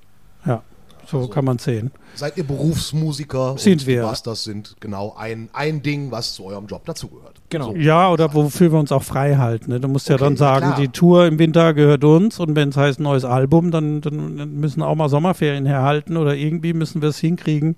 [1.08, 1.90] So Also- kann man sehen.
[2.14, 4.02] Seid ihr Berufsmusiker Sind und wir.
[4.02, 7.34] die Busters sind genau ein, ein Ding, was zu eurem Job dazugehört.
[7.48, 7.66] Genau.
[7.72, 7.76] So.
[7.76, 9.70] Ja, oder wofür wir uns auch frei halten.
[9.70, 9.80] Ne?
[9.80, 10.80] Du musst ja Okay, dann ja, sagen, klar.
[10.80, 14.82] die Tour im Winter gehört uns und wenn es heißt neues Album, dann, dann müssen
[14.82, 17.76] auch mal Sommerferien herhalten oder irgendwie müssen wir es hinkriegen,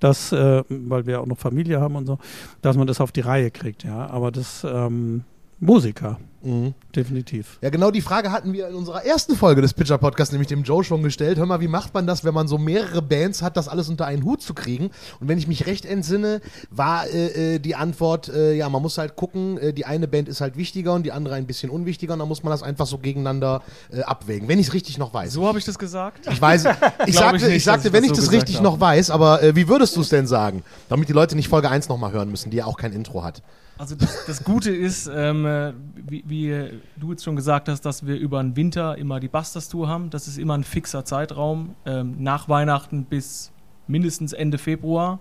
[0.00, 2.18] dass, äh, weil wir auch noch Familie haben und so,
[2.62, 4.06] dass man das auf die Reihe kriegt, ja.
[4.08, 5.24] Aber das ähm,
[5.60, 6.74] Musiker, Mhm.
[6.94, 7.58] definitiv.
[7.62, 10.62] Ja, genau die Frage hatten wir in unserer ersten Folge des Pitcher Podcasts, nämlich dem
[10.62, 11.38] Joe schon gestellt.
[11.38, 14.06] Hör mal, wie macht man das, wenn man so mehrere Bands hat, das alles unter
[14.06, 14.90] einen Hut zu kriegen?
[15.20, 18.98] Und wenn ich mich recht entsinne, war äh, äh, die Antwort, äh, ja, man muss
[18.98, 22.12] halt gucken, äh, die eine Band ist halt wichtiger und die andere ein bisschen unwichtiger
[22.12, 25.12] und dann muss man das einfach so gegeneinander äh, abwägen, wenn ich es richtig noch
[25.12, 25.32] weiß.
[25.32, 26.26] So habe ich das gesagt.
[26.30, 26.66] Ich weiß,
[27.06, 28.64] ich sagte, ich ich, nicht, sagte, dass ich wenn das ich so das richtig habe.
[28.64, 30.62] noch weiß, aber äh, wie würdest du es denn sagen?
[30.88, 33.42] Damit die Leute nicht Folge 1 nochmal hören müssen, die ja auch kein Intro hat.
[33.78, 38.06] Also das, das Gute ist, ähm, äh, wie, wie du jetzt schon gesagt hast, dass
[38.06, 40.10] wir über den Winter immer die Busters Tour haben.
[40.10, 43.52] Das ist immer ein fixer Zeitraum, ähm, nach Weihnachten bis
[43.86, 45.18] mindestens Ende Februar.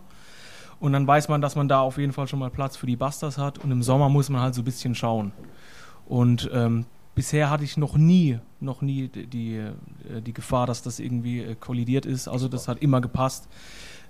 [0.79, 2.95] Und dann weiß man, dass man da auf jeden Fall schon mal Platz für die
[2.95, 3.57] Busters hat.
[3.57, 5.31] Und im Sommer muss man halt so ein bisschen schauen.
[6.07, 10.99] Und ähm, bisher hatte ich noch nie, noch nie die, äh, die Gefahr, dass das
[10.99, 12.27] irgendwie äh, kollidiert ist.
[12.27, 13.49] Also das hat immer gepasst.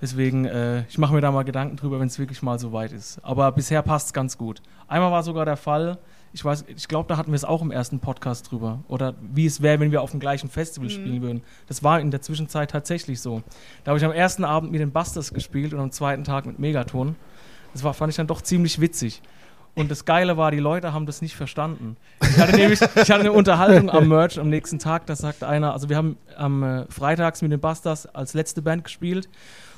[0.02, 2.92] Deswegen, äh, ich mache mir da mal Gedanken drüber, wenn es wirklich mal so weit
[2.92, 3.24] ist.
[3.24, 4.62] Aber bisher passt es ganz gut.
[4.88, 5.98] Einmal war sogar der Fall,
[6.34, 8.80] ich weiß, ich glaube, da hatten wir es auch im ersten Podcast drüber.
[8.88, 11.44] Oder wie es wäre, wenn wir auf dem gleichen Festival spielen würden.
[11.68, 13.42] Das war in der Zwischenzeit tatsächlich so.
[13.84, 16.60] Da habe ich am ersten Abend mit den Busters gespielt und am zweiten Tag mit
[16.60, 17.16] Megaton.
[17.74, 19.22] Das war, fand ich dann doch ziemlich witzig.
[19.76, 21.98] Und das Geile war, die Leute haben das nicht verstanden.
[22.22, 25.74] Ich hatte nämlich ich hatte eine Unterhaltung am Merch am nächsten Tag, da sagte einer,
[25.74, 29.30] also wir haben am äh, Freitags mit den Busters als letzte Band gespielt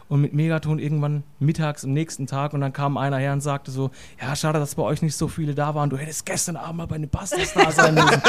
[0.10, 3.72] und mit Megaton irgendwann mittags am nächsten Tag und dann kam einer her und sagte
[3.72, 3.92] so,
[4.22, 6.88] ja, schade, dass bei euch nicht so viele da waren, du hättest gestern Abend mal
[6.88, 8.10] bei den Busters da sein müssen.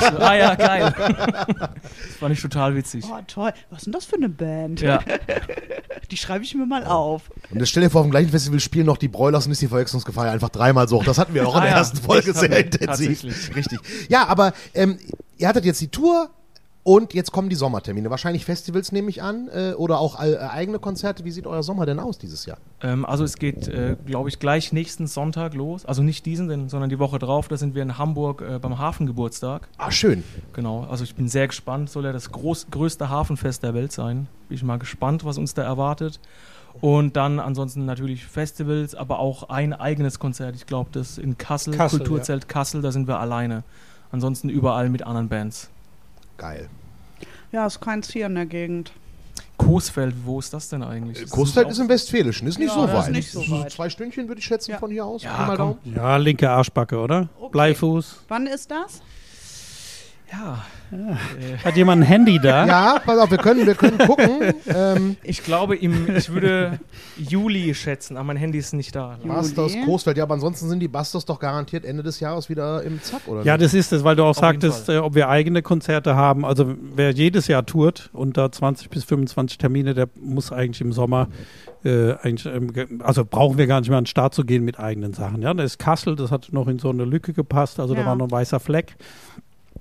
[0.00, 0.94] so, ah ja, geil.
[0.96, 3.04] das fand ich total witzig.
[3.08, 3.52] Oh, toll.
[3.70, 4.80] Was ist denn das für eine Band?
[4.80, 5.00] Ja,
[6.10, 7.30] Die schreibe ich mir mal auf.
[7.50, 9.60] Und jetzt stell dir vor, auf dem gleichen Festival spielen noch die Broilers und ist
[9.60, 11.04] die Verwechslungsgefahr ja einfach dreimal so hoch.
[11.04, 12.86] Das hatten wir auch in Ah der ja, ersten Folge sehr intensiv.
[13.22, 13.56] tatsächlich.
[13.56, 13.78] Richtig.
[14.08, 14.98] Ja, aber ähm,
[15.36, 16.30] ihr hattet jetzt die Tour
[16.86, 18.10] und jetzt kommen die Sommertermine.
[18.10, 21.24] Wahrscheinlich Festivals nehme ich an äh, oder auch äh, eigene Konzerte.
[21.24, 22.58] Wie sieht euer Sommer denn aus dieses Jahr?
[22.80, 25.84] Ähm, also es geht, äh, glaube ich, gleich nächsten Sonntag los.
[25.84, 27.48] Also nicht diesen, sondern die Woche drauf.
[27.48, 29.66] Da sind wir in Hamburg äh, beim Hafengeburtstag.
[29.78, 30.22] Ah, schön.
[30.52, 31.90] Genau, also ich bin sehr gespannt.
[31.90, 34.28] Soll ja das groß, größte Hafenfest der Welt sein.
[34.48, 36.20] Bin ich mal gespannt, was uns da erwartet.
[36.80, 40.54] Und dann ansonsten natürlich Festivals, aber auch ein eigenes Konzert.
[40.54, 43.64] Ich glaube, das in Kassel, Kassel, Kulturzelt Kassel, da sind wir alleine.
[44.12, 45.68] Ansonsten überall mit anderen Bands.
[46.36, 46.68] Geil.
[47.52, 48.92] Ja, ist keins hier in der Gegend.
[49.56, 51.16] Coesfeld, wo ist das denn eigentlich?
[51.16, 53.12] Ist das Coesfeld ist im Westfälischen, ist nicht Ja, so das ist weit.
[53.14, 53.72] nicht so weit.
[53.72, 54.78] Zwei Stündchen würde ich schätzen Ja.
[54.78, 55.22] von hier aus.
[55.22, 55.76] Ja.
[55.84, 57.28] Ja, linke Arschbacke, oder?
[57.40, 57.52] Okay.
[57.52, 58.20] Bleifuß.
[58.28, 59.00] Wann ist das?
[60.32, 60.64] Ja,
[61.64, 62.66] Hat jemand ein Handy da?
[62.66, 64.54] Ja, pass auf, wir können, wir können gucken.
[64.66, 66.80] ähm, ich glaube, im, ich würde
[67.16, 69.18] Juli schätzen, aber mein Handy ist nicht da.
[69.22, 69.72] Masters.
[69.84, 73.22] Coesfeld, ja, aber ansonsten sind die Busters doch garantiert Ende des Jahres wieder im Zack,
[73.28, 73.66] oder Ja, nicht?
[73.66, 76.44] das ist es, weil du auch Auf sagtest, äh, ob wir eigene Konzerte haben.
[76.44, 80.92] Also wer jedes Jahr tourt und da 20 bis 25 Termine, der muss eigentlich im
[80.92, 81.28] Sommer,
[81.84, 82.72] äh, eigentlich, ähm,
[83.04, 85.40] also brauchen wir gar nicht mehr an den Start zu gehen mit eigenen Sachen.
[85.42, 88.06] Ja, da ist Kassel, das hat noch in so eine Lücke gepasst, also da Ja.
[88.06, 88.96] war noch ein weißer Fleck.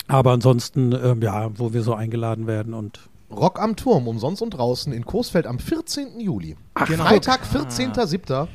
[0.08, 3.00] Aber ansonsten, ähm, ja, wo wir so eingeladen werden und
[3.32, 6.20] Rock am Turm, umsonst und draußen in Coesfeld am 14.
[6.20, 6.56] Juli.
[6.88, 7.04] genau.
[7.06, 8.40] Freitag, 14.07.
[8.40, 8.48] Rock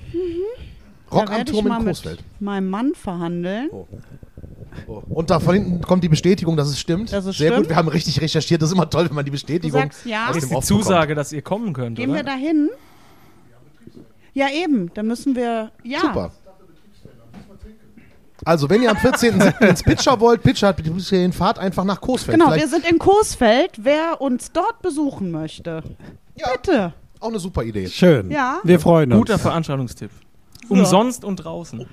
[1.10, 2.22] da am werde ich Turm in Coesfeld.
[2.38, 3.68] meinem Mann verhandeln.
[3.72, 5.02] Oh.
[5.08, 7.12] Und da von hinten kommt die Bestätigung, dass es stimmt.
[7.12, 7.64] Dass es Sehr stimmt.
[7.64, 8.62] gut, wir haben richtig recherchiert.
[8.62, 10.28] Das ist immer toll, wenn man die Du Bestätigung sagst ja.
[10.28, 10.84] aus Das dem ist die Off bekommt.
[10.84, 12.20] Zusage, dass ihr kommen könnt, Gehen oder?
[12.20, 12.70] wir dahin?
[14.32, 14.92] Ja, eben.
[14.94, 15.72] Dann müssen wir.
[15.82, 15.98] Ja.
[16.00, 16.30] Super.
[18.44, 19.60] Also, wenn ihr am 14.07.
[19.68, 22.38] ins Pitcher wollt, Pitcher hat Betriebsferien, fahrt einfach nach Coesfeld.
[22.38, 23.72] Genau, wir Vielleicht sind in Coesfeld.
[23.82, 25.82] Wer uns dort besuchen möchte,
[26.36, 26.48] Ja.
[26.52, 26.92] bitte.
[27.20, 27.86] auch eine super Idee.
[27.88, 28.30] schön.
[28.30, 28.60] Ja.
[28.64, 29.18] Wir freuen uns.
[29.20, 30.10] Guter Veranstaltungstipp.
[30.68, 31.86] Umsonst und draußen.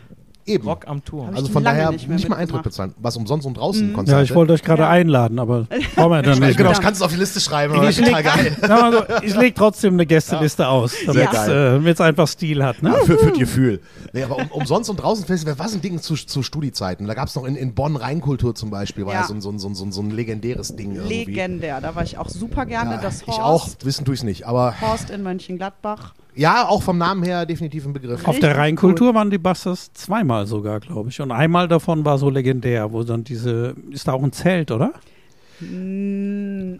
[0.47, 0.67] Eben.
[0.67, 1.29] Rock am Turm.
[1.31, 2.93] Ich Also von daher nicht nicht, mehr mal Eintritt bezahlen.
[2.99, 3.93] Was umsonst und draußen Mhm.
[3.93, 4.19] Konzerte.
[4.19, 4.89] Ja, ich wollte euch gerade Ja.
[4.89, 6.57] einladen, aber brauchen wir dann nicht.
[6.57, 7.73] Genau, ich kann es auf die Liste schreiben.
[7.75, 8.57] aber Ich total leg, geil.
[8.62, 12.81] Sag mal so, ich leg trotzdem eine Gästeliste aus, damit es einfach Stil hat.
[12.81, 12.89] Ne?
[12.89, 13.81] Ja, für, für Gefühl.
[14.13, 17.05] Nee, aber um, umsonst und draußen Festival, was ein Ding zu, zu Studiezeiten.
[17.07, 19.27] Da gab es noch in, in Bonn Rheinkultur zum Beispiel, war ja, Ja.
[19.27, 21.25] so, ein- so, ein- so, ein- so, ein- so ein legendäres Ding irgendwie.
[21.25, 21.81] Legendär.
[21.81, 22.91] Da war ich auch super gerne.
[22.95, 23.39] Ja, das ich Horst,
[23.81, 24.47] auch, wissen tue ich nicht.
[24.47, 26.13] Aber Horst in Mönchengladbach.
[26.38, 28.26] Ja, auch vom Namen her definitiv ein Begriff.
[28.28, 31.19] Auf der Rheinkultur waren die Busters zweimal sogar, glaube ich.
[31.19, 34.93] Und einmal davon war so legendär, wo dann diese, ist da auch ein Zelt, oder?
[35.60, 36.76] Mm,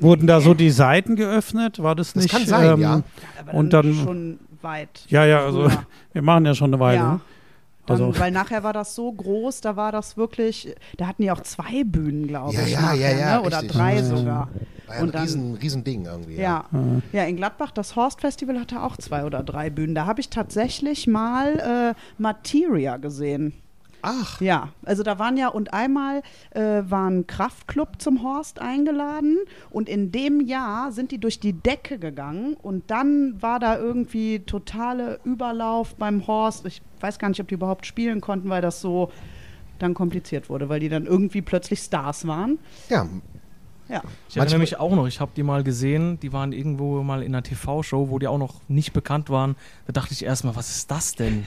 [0.00, 1.82] Wurden da so die Seiten geöffnet?
[1.82, 2.32] War das Das nicht?
[2.34, 3.02] kann sein, ähm, ja.
[3.40, 5.04] aber Und dann- schon weit.
[5.08, 5.84] Ja, ja, also früher.
[6.14, 6.98] wir machen ja schon eine Weile.
[6.98, 7.20] Ja.
[7.86, 11.30] Dann, Also- weil nachher war das so groß, da war das wirklich, da hatten die
[11.30, 12.72] auch zwei Bühnen, glaube Ja, ich.
[12.72, 13.46] ja, nachher, ja, ja, Ne?
[13.46, 13.72] Oder richtig.
[13.76, 14.02] drei Ja.
[14.04, 14.48] sogar.
[14.86, 16.36] War ja ein Und dann- riesen, riesen Ding irgendwie.
[16.36, 16.64] Ja.
[17.12, 19.94] ja, in Gladbach, das Horst-Festival hatte auch zwei oder drei Bühnen.
[19.94, 23.52] Da habe ich tatsächlich mal äh, Materia gesehen.
[24.04, 29.38] Ach, Ja, also da waren ja und einmal äh, war ein Kraftclub zum Horst eingeladen
[29.70, 34.40] und in dem Jahr sind die durch die Decke gegangen und dann war da irgendwie
[34.40, 36.66] totale Überlauf beim Horst.
[36.66, 39.10] Ich weiß gar nicht, ob die überhaupt spielen konnten, weil das so
[39.78, 42.58] dann kompliziert wurde, weil die dann irgendwie plötzlich Stars waren.
[42.88, 43.08] ja.
[43.88, 47.22] Ja, Ich erinnere mich auch noch, ich habe die mal gesehen, die waren irgendwo mal
[47.22, 49.56] in einer TV-Show, wo die auch noch nicht bekannt waren.
[49.86, 51.46] Da dachte ich erstmal, was ist das denn?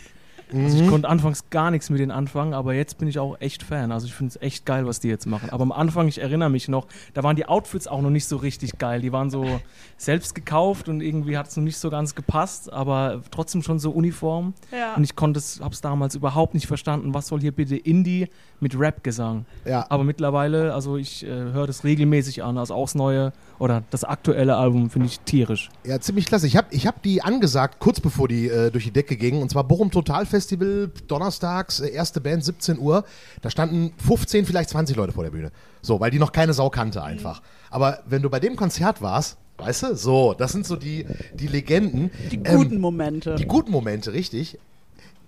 [0.53, 0.83] Also Mhm.
[0.83, 3.91] ich konnte anfangs gar nichts mit denen anfangen, aber jetzt bin ich auch echt Fan.
[3.91, 5.49] Also ich finde es echt geil, was die jetzt machen.
[5.49, 8.37] Aber am Anfang, ich erinnere mich noch, da waren die Outfits auch noch nicht so
[8.37, 9.01] richtig geil.
[9.01, 9.59] Die waren so
[9.97, 13.91] selbst gekauft und irgendwie hat es noch nicht so ganz gepasst, aber trotzdem schon so
[13.91, 14.53] uniform.
[14.71, 14.95] ja.
[14.95, 18.27] Und ich konnte es, habe es damals überhaupt nicht verstanden, was soll hier bitte Indie
[18.59, 19.45] mit Rap-Gesang.
[19.65, 19.85] ja.
[19.89, 24.03] Aber mittlerweile, also ich äh, höre das regelmäßig an, also auch das neue oder das
[24.03, 25.69] aktuelle Album finde ich tierisch.
[25.83, 26.47] Ja, ziemlich klasse.
[26.47, 29.41] Ich habe ich hab die angesagt, kurz bevor die äh, durch die Decke gingen.
[29.41, 33.03] Und zwar Bochum Total Festival, donnerstags, äh, erste Band, 17 Uhr.
[33.41, 35.51] Da standen 15, vielleicht 20 Leute vor der Bühne.
[35.81, 37.41] So, weil die noch keine Sau kannte einfach.
[37.69, 41.47] Aber wenn du bei dem Konzert warst, weißt du, so, das sind so die, die
[41.47, 42.11] Legenden.
[42.31, 43.35] die Ähm, guten Momente.
[43.35, 44.59] Die guten Momente, richtig.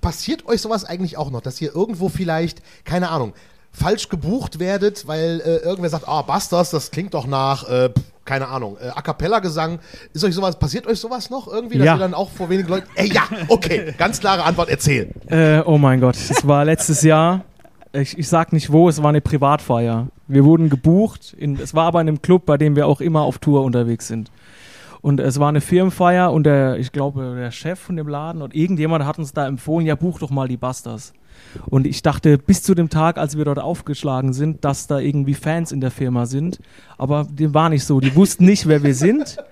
[0.01, 3.33] Passiert euch sowas eigentlich auch noch, dass ihr irgendwo vielleicht, keine Ahnung,
[3.71, 7.89] falsch gebucht werdet, weil äh, irgendwer sagt, ah, Busters, das klingt doch nach, äh,
[8.25, 9.79] keine Ahnung, äh, A Cappella-Gesang.
[10.13, 11.95] Ist euch sowas, passiert euch sowas noch irgendwie, dass Ja.
[11.95, 15.11] ihr dann auch vor wenigen Leuten, ey, ja, okay, ganz klare Antwort, erzähl.
[15.27, 17.45] Äh, oh mein Gott, es war letztes Jahr,
[17.93, 20.07] ich, ich sag nicht wo, es war eine Privatfeier.
[20.27, 23.21] Wir wurden gebucht, in, es war aber in einem Club, bei dem wir auch immer
[23.21, 24.29] auf Tour unterwegs sind.
[25.01, 28.53] Und es war eine Firmenfeier und der, ich glaube, der Chef von dem Laden und
[28.53, 31.13] irgendjemand hat uns da empfohlen, ja, buch doch mal die Busters.
[31.67, 35.33] Und ich dachte bis zu dem Tag, als wir dort aufgeschlagen sind, dass da irgendwie
[35.33, 36.59] Fans in der Firma sind.
[36.97, 37.99] Aber dem war nicht so.
[37.99, 39.37] Die wussten nicht, wer wir sind.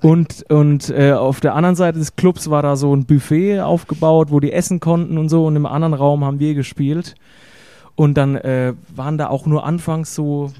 [0.00, 4.30] Und, und äh, auf der anderen Seite des Clubs war da so ein Buffet aufgebaut,
[4.30, 5.46] wo die essen konnten und so.
[5.46, 7.16] Und im anderen Raum haben wir gespielt.
[7.96, 10.52] Und dann äh, waren da auch nur anfangs so,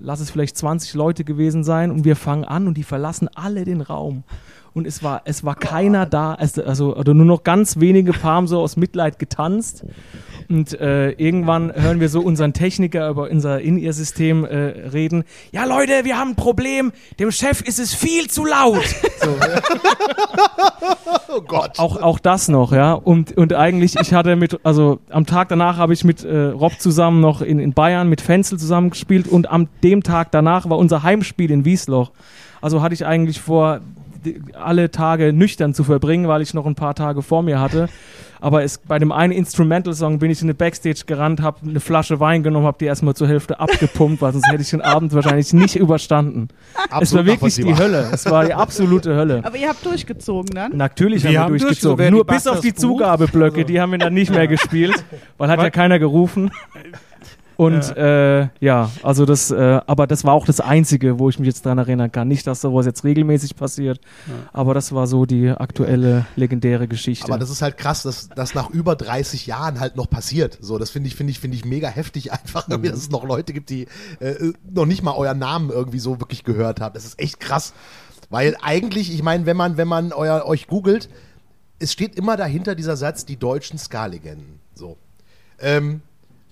[0.00, 1.90] lass es vielleicht 20 Leute gewesen sein.
[1.90, 4.24] Und wir fangen an und die verlassen alle den Raum.
[4.74, 8.46] Und es war, es war keiner da, also oder nur noch ganz wenige Paar haben
[8.46, 9.84] so aus Mitleid getanzt.
[10.48, 14.56] Und äh, irgendwann hören wir so unseren Techniker über unser In-Ear-System äh,
[14.88, 15.24] reden.
[15.50, 16.92] Ja, Leute, wir haben ein Problem.
[17.18, 18.84] Dem Chef ist es viel zu laut.
[19.20, 19.28] So,
[21.34, 21.78] Oh Gott.
[21.78, 22.92] auch, auch das noch, ja.
[22.92, 26.78] Und, und eigentlich, ich hatte mit, also am Tag danach habe ich mit äh, Rob
[26.78, 31.02] zusammen noch in, in Bayern mit Fenzel zusammengespielt und am dem Tag danach war unser
[31.02, 32.10] Heimspiel in Wiesloch.
[32.60, 33.80] Also hatte ich eigentlich vor,
[34.54, 37.88] alle Tage nüchtern zu verbringen, weil ich noch ein paar Tage vor mir hatte.
[38.40, 42.18] Aber es, bei dem einen Instrumental-Song bin ich in eine Backstage gerannt, habe eine Flasche
[42.18, 45.52] Wein genommen, habe die erstmal zur Hälfte abgepumpt, weil sonst hätte ich den Abend wahrscheinlich
[45.52, 46.48] nicht überstanden.
[46.74, 47.76] es war Absolut wirklich die.
[47.76, 48.08] Hölle.
[48.12, 49.42] Es war die absolute Hölle.
[49.44, 50.76] Aber ihr habt durchgezogen dann?
[50.76, 52.10] Natürlich Wir haben wir durchgezogen.
[52.10, 55.04] Nur bis auf die Zugabeblöcke, also- die haben wir dann nicht mehr gespielt,
[55.38, 56.50] weil hat ja keiner gerufen.
[57.56, 61.38] Und ja, äh, ja also das, äh, aber das war auch das Einzige, wo ich
[61.38, 62.28] mich jetzt dran erinnern kann.
[62.28, 64.00] Nicht, dass sowas jetzt regelmäßig passiert,
[64.52, 67.26] aber das war so die aktuelle legendäre Geschichte.
[67.26, 70.58] Aber das ist halt krass, dass das nach über 30 Jahren halt noch passiert.
[70.60, 73.24] So, das finde ich, finde ich, finde ich mega heftig einfach, irgendwie, dass es noch
[73.24, 73.86] Leute gibt, die
[74.20, 76.94] äh, noch nicht mal euren Namen irgendwie so wirklich gehört haben.
[76.94, 77.74] Das ist echt krass.
[78.30, 81.10] Weil eigentlich, ich meine, wenn man, wenn man euer, euch googelt,
[81.78, 84.60] es steht immer dahinter dieser Satz, die deutschen Ska-Legenden.
[84.74, 84.96] So.
[85.58, 86.00] Ähm,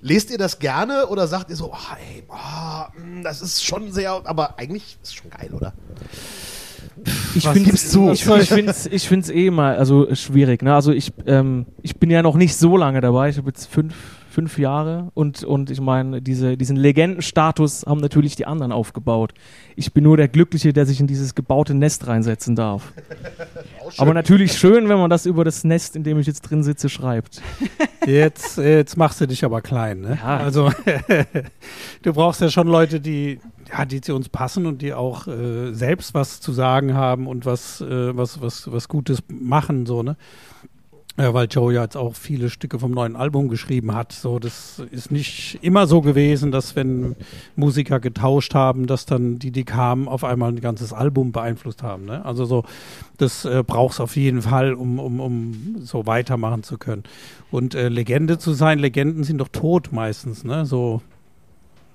[0.00, 4.20] lest ihr das gerne oder sagt ihr so, oh, ey, oh, das ist schon sehr,
[4.24, 5.72] aber eigentlich ist es schon geil, oder?
[7.34, 8.10] ich finde gibst du?
[8.10, 10.62] Ich, ich finde es ich find's eh mal also schwierig.
[10.62, 10.74] Ne?
[10.74, 13.30] Also ich, ähm, ich bin ja noch nicht so lange dabei.
[13.30, 13.94] Ich habe jetzt fünf,
[14.30, 19.34] fünf Jahre und, und ich meine, diese, diesen Legendenstatus haben natürlich die anderen aufgebaut.
[19.76, 22.92] Ich bin nur der Glückliche, der sich in dieses gebaute Nest reinsetzen darf.
[23.98, 26.88] Aber natürlich schön, wenn man das über das Nest, in dem ich jetzt drin sitze,
[26.88, 27.42] schreibt.
[28.06, 30.18] Jetzt, jetzt machst du dich aber klein, ne?
[30.22, 30.38] Ja.
[30.38, 30.72] Also
[32.02, 33.40] du brauchst ja schon Leute, die,
[33.70, 37.44] ja, die zu uns passen und die auch äh, selbst was zu sagen haben und
[37.44, 40.16] was, äh, was, was, was Gutes machen, so, ne?
[41.20, 44.12] Ja, weil Joe ja jetzt auch viele Stücke vom neuen Album geschrieben hat.
[44.12, 47.14] So, das ist nicht immer so gewesen, dass wenn
[47.56, 52.06] Musiker getauscht haben, dass dann die, die kamen, auf einmal ein ganzes Album beeinflusst haben.
[52.06, 52.24] Ne?
[52.24, 52.64] Also so,
[53.18, 57.02] das äh, brauchst auf jeden Fall, um, um, um so weitermachen zu können.
[57.50, 60.64] Und äh, Legende zu sein, Legenden sind doch tot meistens, ne?
[60.64, 61.02] So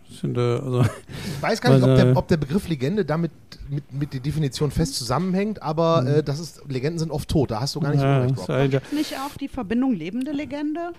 [0.10, 3.32] sind, äh, also Ich weiß gar nicht, ob der, ob der Begriff Legende damit
[3.70, 7.60] mit, mit der Definition fest zusammenhängt, aber äh, das ist, Legenden sind oft tot, da
[7.62, 8.34] hast du gar nicht so ja, recht.
[8.34, 8.50] ist Rob.
[8.50, 10.92] ein- Nicht auch die Verbindung lebende Legende?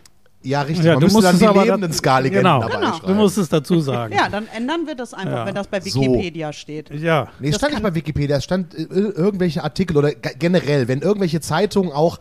[0.42, 0.84] Ja, richtig.
[0.84, 2.60] Ja, Man du müsste musst dann die aber lebenden Ska-Legenden genau.
[2.60, 2.92] dabei Genau.
[2.94, 3.06] schreiben.
[3.08, 4.14] du musst es dazu sagen.
[4.14, 5.46] Ja, dann ändern wir das einfach, Ja.
[5.46, 6.00] wenn das bei So.
[6.00, 6.90] Wikipedia steht.
[6.90, 7.28] ja.
[7.40, 10.86] Nee, es Das stand nicht bei Wikipedia, es stand äh, irgendwelche Artikel oder ge- generell,
[10.88, 12.18] wenn irgendwelche Zeitungen auch,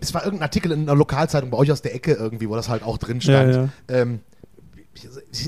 [0.00, 2.68] es war irgendein Artikel in einer Lokalzeitung bei euch aus der Ecke irgendwie, wo das
[2.70, 3.54] halt auch drin stand.
[3.54, 4.20] Ja, Ähm,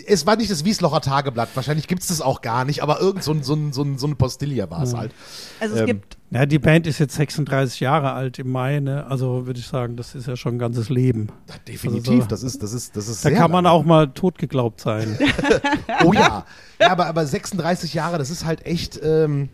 [0.07, 3.23] es war nicht das Wieslocher Tageblatt, wahrscheinlich gibt es das auch gar nicht, aber irgend
[3.23, 5.13] so, ein- so, ein- so, ein- so eine Postilla war es halt.
[5.61, 9.07] Also es Ähm, gibt Ja, die Band ist jetzt 36 Jahre alt im Mai, ne?
[9.07, 11.29] Also würde ich sagen, das ist ja schon ein ganzes Leben.
[11.69, 13.73] Definitiv, Also so- das ist, das ist, das ist Da sehr kann man lang.
[13.73, 15.17] auch mal tot geglaubt sein.
[16.05, 16.45] Oh ja.
[16.81, 19.01] Ja, aber, aber 36 Jahre, das ist halt echt.
[19.03, 19.49] Ähm,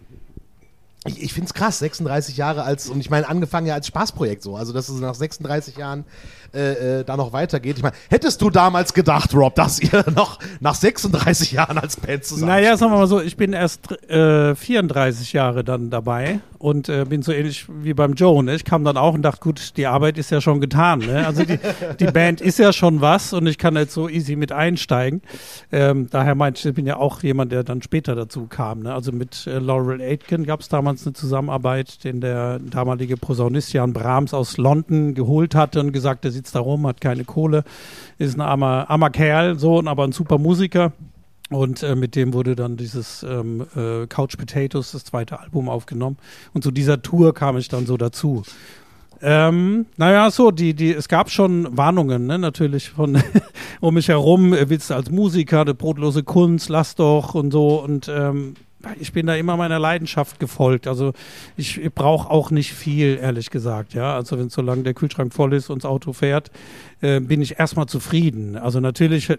[1.04, 4.42] ich ich finde es krass, 36 Jahre als, und ich meine, angefangen ja als Spaßprojekt
[4.42, 6.04] so, also dass es nach 36 Jahren
[6.54, 7.76] äh, äh, da noch weitergeht.
[7.78, 12.24] Ich meine, hättest du damals gedacht, Rob, dass ihr noch nach 36 Jahren als Band
[12.24, 16.88] zusammen naja, sagen wir mal so, ich bin erst äh, 34 Jahre dann dabei und
[16.88, 18.42] äh, bin so ähnlich wie beim Joe.
[18.44, 18.54] Ne?
[18.54, 21.00] Ich kam dann auch und dachte, gut, die Arbeit ist ja schon getan.
[21.00, 21.26] Ne?
[21.26, 21.58] Also die,
[21.98, 25.22] die Band ist ja schon was und ich kann jetzt so easy mit einsteigen.
[25.72, 28.84] Ähm, daher meinte ich, ich bin ja auch jemand, der dann später dazu kam.
[28.84, 28.94] Ne?
[28.94, 33.92] Also mit äh, Laurel Aitken gab es damals eine Zusammenarbeit, den der damalige Posaunist Jan
[33.92, 37.64] Brahms aus London geholt hatte und gesagt, der sitzt da rum, hat keine Kohle,
[38.18, 40.92] ist ein armer, armer Kerl, so, aber ein super Musiker.
[41.54, 46.16] Und äh, mit dem wurde dann dieses ähm, äh, Couch Potatoes, das zweite Album, aufgenommen.
[46.52, 48.42] Und zu dieser Tour kam ich dann so dazu.
[49.24, 53.22] Ähm, naja, so, die, die, es gab schon Warnungen, ne, natürlich von
[53.80, 57.80] um mich herum, äh, willst du als Musiker, eine brotlose Kunst, lass doch und so.
[57.80, 58.54] Und ähm,
[58.98, 60.88] ich bin da immer meiner Leidenschaft gefolgt.
[60.88, 61.12] Also
[61.56, 63.94] ich, ich brauche auch nicht viel, ehrlich gesagt.
[63.94, 66.50] Ja, also wenn solange der Kühlschrank voll ist und das Auto fährt,
[67.00, 68.56] äh, bin ich erstmal zufrieden.
[68.56, 69.36] Also natürlich äh,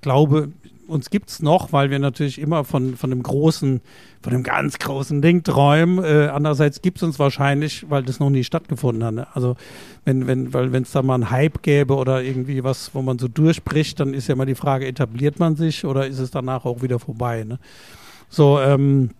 [0.00, 0.50] glaube,
[0.86, 3.80] uns gibt es noch, weil wir natürlich immer von, von dem großen,
[4.22, 6.04] von dem ganz großen Ding träumen.
[6.04, 9.14] Äh, andererseits gibt es uns wahrscheinlich, weil das noch nie stattgefunden hat.
[9.14, 9.26] Ne?
[9.34, 9.56] Also
[10.04, 13.28] wenn, wenn, wenn es da mal einen Hype gäbe oder irgendwie was, wo man so
[13.28, 16.82] durchbricht, dann ist ja immer die Frage, etabliert man sich oder ist es danach auch
[16.82, 17.44] wieder vorbei?
[17.44, 17.58] Ne?
[18.28, 19.10] So, ähm,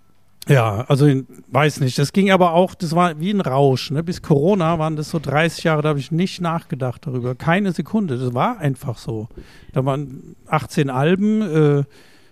[0.49, 1.09] ja, also
[1.49, 1.99] weiß nicht.
[1.99, 3.91] Das ging aber auch, das war wie ein Rausch.
[3.91, 4.03] Ne?
[4.03, 7.35] Bis Corona waren das so 30 Jahre, da habe ich nicht nachgedacht darüber.
[7.35, 8.19] Keine Sekunde.
[8.19, 9.29] Das war einfach so.
[9.73, 11.85] Da waren 18 Alben, äh,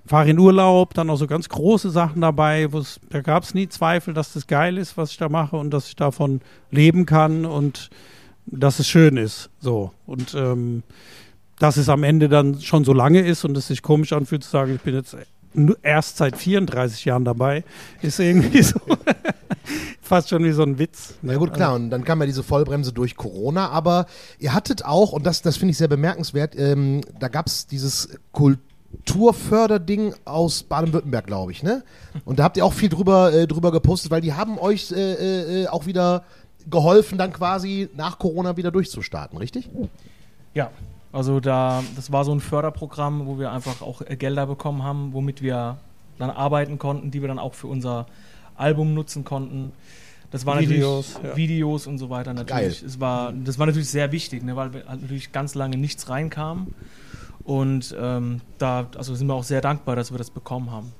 [0.04, 2.68] fahre in Urlaub, dann auch so ganz große Sachen dabei,
[3.10, 5.88] da gab es nie Zweifel, dass das geil ist, was ich da mache und dass
[5.88, 6.40] ich davon
[6.70, 7.88] leben kann und
[8.46, 9.50] dass es schön ist.
[9.60, 9.92] So.
[10.06, 10.82] Und ähm,
[11.58, 14.50] dass es am Ende dann schon so lange ist und es sich komisch anfühlt zu
[14.50, 15.16] sagen, ich bin jetzt
[15.82, 17.64] erst seit 34 Jahren dabei,
[18.00, 18.80] ist irgendwie so
[20.02, 21.14] fast schon wie so ein Witz.
[21.22, 24.06] Na gut, klar, und dann kam ja diese Vollbremse durch Corona, aber
[24.38, 28.18] ihr hattet auch, und das, das finde ich sehr bemerkenswert, ähm, da gab es dieses
[28.32, 31.82] Kulturförderding aus Baden-Württemberg, glaube ich, ne?
[32.24, 35.62] Und da habt ihr auch viel drüber, äh, drüber gepostet, weil die haben euch äh,
[35.62, 36.24] äh, auch wieder
[36.70, 39.68] geholfen, dann quasi nach Corona wieder durchzustarten, richtig?
[40.54, 40.70] Ja,
[41.12, 45.12] also da, das war so ein Förderprogramm, wo wir einfach auch äh, Gelder bekommen haben,
[45.12, 45.76] womit wir
[46.18, 48.06] dann arbeiten konnten, die wir dann auch für unser
[48.56, 49.72] Album nutzen konnten.
[50.30, 51.36] Das waren Videos, natürlich ja.
[51.36, 52.80] Videos und so weiter natürlich.
[52.80, 52.86] Geil.
[52.86, 56.68] Es war, das war natürlich sehr wichtig, ne, weil halt natürlich ganz lange nichts reinkam.
[57.44, 60.92] Und ähm, da also sind wir auch sehr dankbar, dass wir das bekommen haben.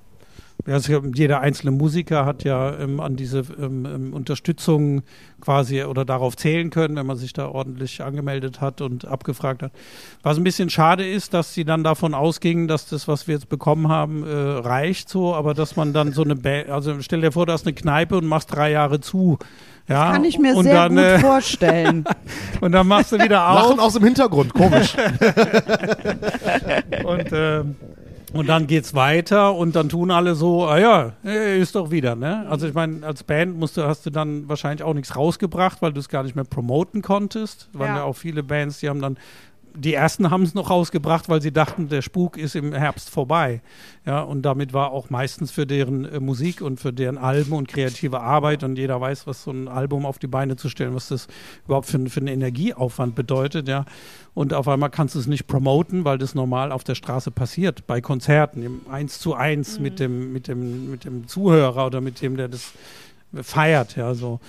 [0.67, 5.03] Also jeder einzelne Musiker hat ja ähm, an diese ähm, ähm, Unterstützung
[5.41, 9.73] quasi oder darauf zählen können, wenn man sich da ordentlich angemeldet hat und abgefragt hat.
[10.23, 13.49] Was ein bisschen schade ist, dass sie dann davon ausgingen, dass das, was wir jetzt
[13.49, 17.33] bekommen haben, äh, reicht so, aber dass man dann so eine, ba also stell dir
[17.33, 19.39] vor, du hast eine Kneipe und machst drei Jahre zu.
[19.89, 22.05] Ja, das kann ich mir sehr dann, gut äh, vorstellen.
[22.61, 23.71] und dann machst du wieder auf.
[23.71, 24.95] Lachen aus dem Hintergrund, komisch.
[27.05, 27.65] und äh,
[28.33, 32.47] und dann geht's weiter und dann tun alle so, ah ja, ist doch wieder, ne?
[32.49, 35.93] Also ich meine, als Band musst du, hast du dann wahrscheinlich auch nichts rausgebracht, weil
[35.93, 37.69] du es gar nicht mehr promoten konntest.
[37.75, 37.81] Ja.
[37.81, 39.17] Waren ja auch viele Bands, die haben dann
[39.75, 43.63] die ersten haben es noch rausgebracht, weil sie dachten, der Spuk ist im Herbst vorbei.
[44.05, 47.69] Ja, und damit war auch meistens für deren äh, Musik und für deren Alben und
[47.69, 51.09] kreative Arbeit und jeder weiß, was so ein Album auf die Beine zu stellen, was
[51.09, 51.29] das
[51.65, 53.85] überhaupt für, für einen Energieaufwand bedeutet, ja.
[54.35, 57.87] Und auf einmal kannst du es nicht promoten, weil das normal auf der Straße passiert,
[57.87, 59.83] bei Konzerten, im Eins zu eins mhm.
[59.83, 62.73] mit dem, mit dem, mit dem Zuhörer oder mit dem, der das
[63.43, 64.41] feiert, ja, so.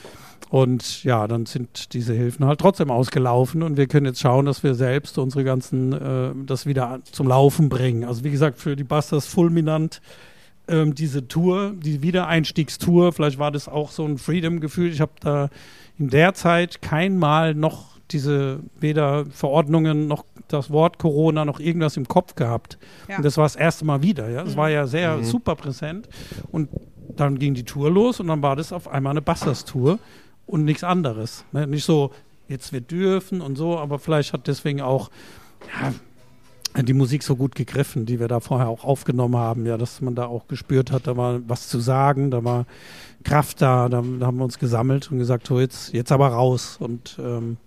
[0.50, 4.64] Und ja, dann sind diese Hilfen halt trotzdem ausgelaufen und wir können jetzt schauen, dass
[4.64, 8.04] wir selbst unsere ganzen, äh, das wieder zum Laufen bringen.
[8.04, 10.02] Also wie gesagt, für die Busters fulminant
[10.68, 14.92] ähm, diese Tour, die Wiedereinstiegstour, vielleicht war das auch so ein Freedom-Gefühl.
[14.92, 15.50] Ich habe da
[15.98, 21.98] in der Zeit kein Mal noch diese weder Verordnungen noch das Wort Corona noch irgendwas
[21.98, 22.78] im Kopf gehabt.
[23.08, 23.18] Ja.
[23.18, 24.30] Und das war das erste Mal wieder.
[24.30, 24.58] Ja, es mhm.
[24.58, 25.24] war ja sehr mhm.
[25.24, 26.08] super präsent
[26.52, 26.70] und
[27.16, 30.00] dann ging die Tour los und dann war das auf einmal eine Busters-Tour
[30.46, 31.46] und nichts anderes.
[31.52, 31.68] Ne?
[31.68, 32.12] Nicht so,
[32.48, 35.10] jetzt wir dürfen und so, aber vielleicht hat deswegen auch
[35.82, 35.94] ja,
[36.82, 40.16] die Musik so gut gegriffen, die wir da vorher auch aufgenommen haben, ja, dass man
[40.16, 42.66] da auch gespürt hat, da war was zu sagen, da war
[43.24, 46.78] Kraft da, da, da haben wir uns gesammelt und gesagt, so jetzt, jetzt aber raus
[46.80, 47.58] und ähm,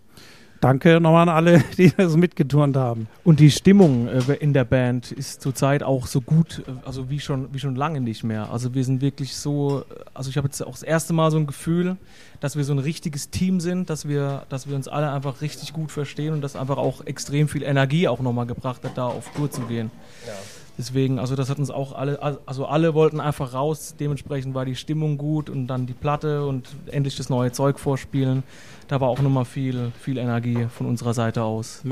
[0.60, 3.08] Danke nochmal an alle, die das mitgeturnt haben.
[3.24, 7.20] Und die Stimmung äh, in der Band ist zurzeit auch so gut, äh, also wie
[7.20, 8.50] schon, wie schon lange nicht mehr.
[8.50, 11.36] Also wir sind wirklich so, äh, also ich habe jetzt auch das erste Mal so
[11.38, 11.96] ein Gefühl,
[12.40, 15.72] dass wir so ein richtiges Team sind, dass wir, dass wir uns alle einfach richtig
[15.72, 19.30] gut verstehen und das einfach auch extrem viel Energie auch nochmal gebracht hat, da auf
[19.34, 19.90] Tour zu gehen.
[20.26, 20.32] Ja.
[20.78, 24.76] Deswegen, also das hat uns auch alle, also alle wollten einfach raus, dementsprechend war die
[24.76, 28.42] Stimmung gut und dann die Platte und endlich das neue Zeug vorspielen.
[28.88, 31.82] Da war auch nochmal viel, viel Energie von unserer Seite aus.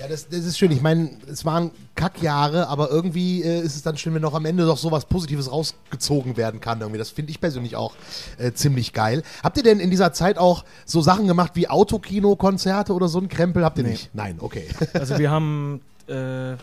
[0.00, 0.70] Ja, das, das ist schön.
[0.70, 4.46] Ich meine, es waren Kackjahre, aber irgendwie äh, ist es dann schön, wenn noch am
[4.46, 6.80] Ende noch so was Positives rausgezogen werden kann.
[6.80, 6.96] Irgendwie.
[6.96, 7.94] Das finde ich persönlich auch
[8.38, 9.22] äh, ziemlich geil.
[9.42, 13.28] Habt ihr denn in dieser Zeit auch so Sachen gemacht wie Autokino-Konzerte oder so ein
[13.28, 13.62] Krempel?
[13.62, 13.90] Habt ihr nee.
[13.90, 14.14] nicht?
[14.14, 14.68] Nein, okay.
[14.94, 16.56] Also wir haben äh,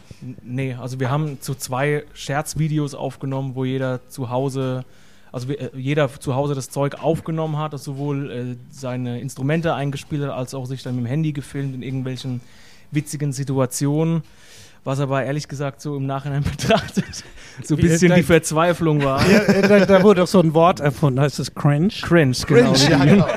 [0.44, 4.84] nee, also wir haben zu zwei Scherzvideos aufgenommen, wo jeder zu Hause,
[5.32, 10.24] also äh, jeder zu Hause das Zeug aufgenommen hat, das sowohl äh, seine Instrumente eingespielt
[10.24, 12.42] hat, als auch sich dann mit dem Handy gefilmt in irgendwelchen
[12.92, 14.24] witzigen Situationen.
[14.84, 17.24] Was aber ehrlich gesagt so im Nachhinein betrachtet
[17.64, 19.28] so ein bisschen die Verzweiflung war.
[19.30, 21.90] Ja, äh, da, da, wurde auch so ein Wort erfunden, heißt es Cringe?
[21.90, 22.74] Cringe, genau.
[22.74, 23.28] Cringe, ja, genau.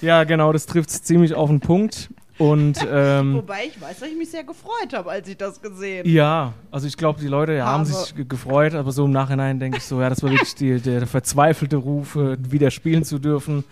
[0.00, 2.10] ja, genau, das trifft es ziemlich auf den Punkt.
[2.38, 6.00] Und, ähm, Wobei ich weiß, dass ich mich sehr gefreut habe, als ich das gesehen
[6.00, 6.08] habe.
[6.08, 9.78] Ja, also ich glaube, die Leute ja, haben sich gefreut, aber so im Nachhinein denke
[9.78, 13.64] ich so, ja, das war wirklich die, der verzweifelte Ruf, äh, wieder spielen zu dürfen.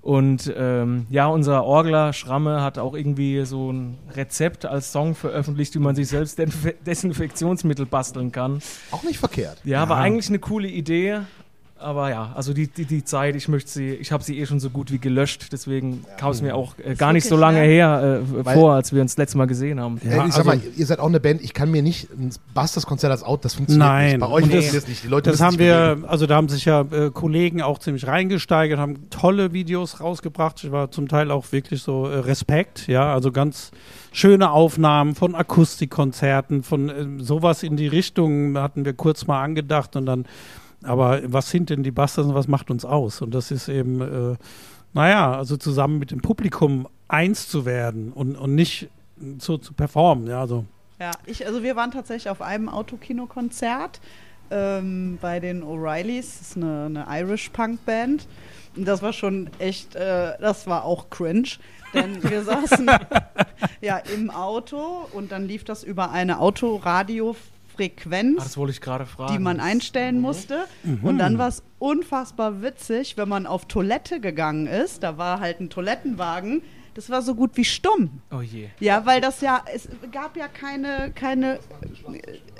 [0.00, 5.74] Und ähm, ja, unser Orgler Schramme hat auch irgendwie so ein Rezept als Song veröffentlicht,
[5.74, 8.60] wie man sich selbst Desinf Desinfektionsmittel basteln kann.
[8.92, 9.60] Auch nicht verkehrt.
[9.64, 11.20] Ja, war eigentlich eine coole Idee.
[11.80, 14.58] Aber ja, also die, die, die Zeit, ich möchte sie, ich habe sie eh schon
[14.58, 18.20] so gut wie gelöscht, deswegen kam es mir auch äh, gar nicht so lange her
[18.22, 20.00] äh, Weil- vor, als wir uns das letzte Mal gesehen haben.
[20.02, 22.30] Äh, ich sag also- mal, ihr seid auch eine Band, ich kann mir nicht ein
[22.52, 24.06] Busters-Konzert als Out, das funktioniert Nein.
[24.10, 24.20] nicht.
[24.20, 25.04] Bei euch das- funktioniert es nicht.
[25.04, 26.08] Die Leute Das haben wir, bewegen.
[26.08, 30.64] also da haben sich ja äh, Kollegen auch ziemlich reingesteigert, haben tolle Videos rausgebracht.
[30.64, 33.70] Ich war zum Teil auch wirklich so äh, Respekt, ja, also ganz
[34.10, 39.94] schöne Aufnahmen von Akustikkonzerten, von ähm, sowas in die Richtung hatten wir kurz mal angedacht
[39.94, 40.24] und dann,
[40.82, 43.20] aber was sind denn die Bastards und was macht uns aus?
[43.20, 44.36] Und das ist eben, äh,
[44.92, 48.88] naja, also zusammen mit dem Publikum eins zu werden und, und nicht
[49.38, 50.64] so zu performen, ja, also.
[51.00, 54.00] Ja, ich, also wir waren tatsächlich auf einem Autokino-Konzert
[54.50, 56.38] ähm, bei den O'Reillys.
[56.38, 58.26] Das ist eine, eine Irish-Punk-Band.
[58.76, 61.48] Und das war schon echt, äh, das war auch cringe.
[61.94, 62.90] Denn wir saßen
[63.80, 66.40] ja im Auto und dann lief das über eine
[67.78, 69.32] Autoradiofrequenz Ah, das wollte ich gerade fragen.
[69.32, 70.66] die man einstellen musste.
[70.84, 71.18] Und Mhm.
[71.18, 75.02] dann war es unfassbar witzig, wenn man auf Toilette gegangen ist.
[75.02, 76.62] Da war halt ein Toilettenwagen.
[76.94, 78.20] Das war so gut wie stumm.
[78.32, 78.68] Oh je.
[78.80, 81.60] Ja, weil das ja, es gab ja keine, keine,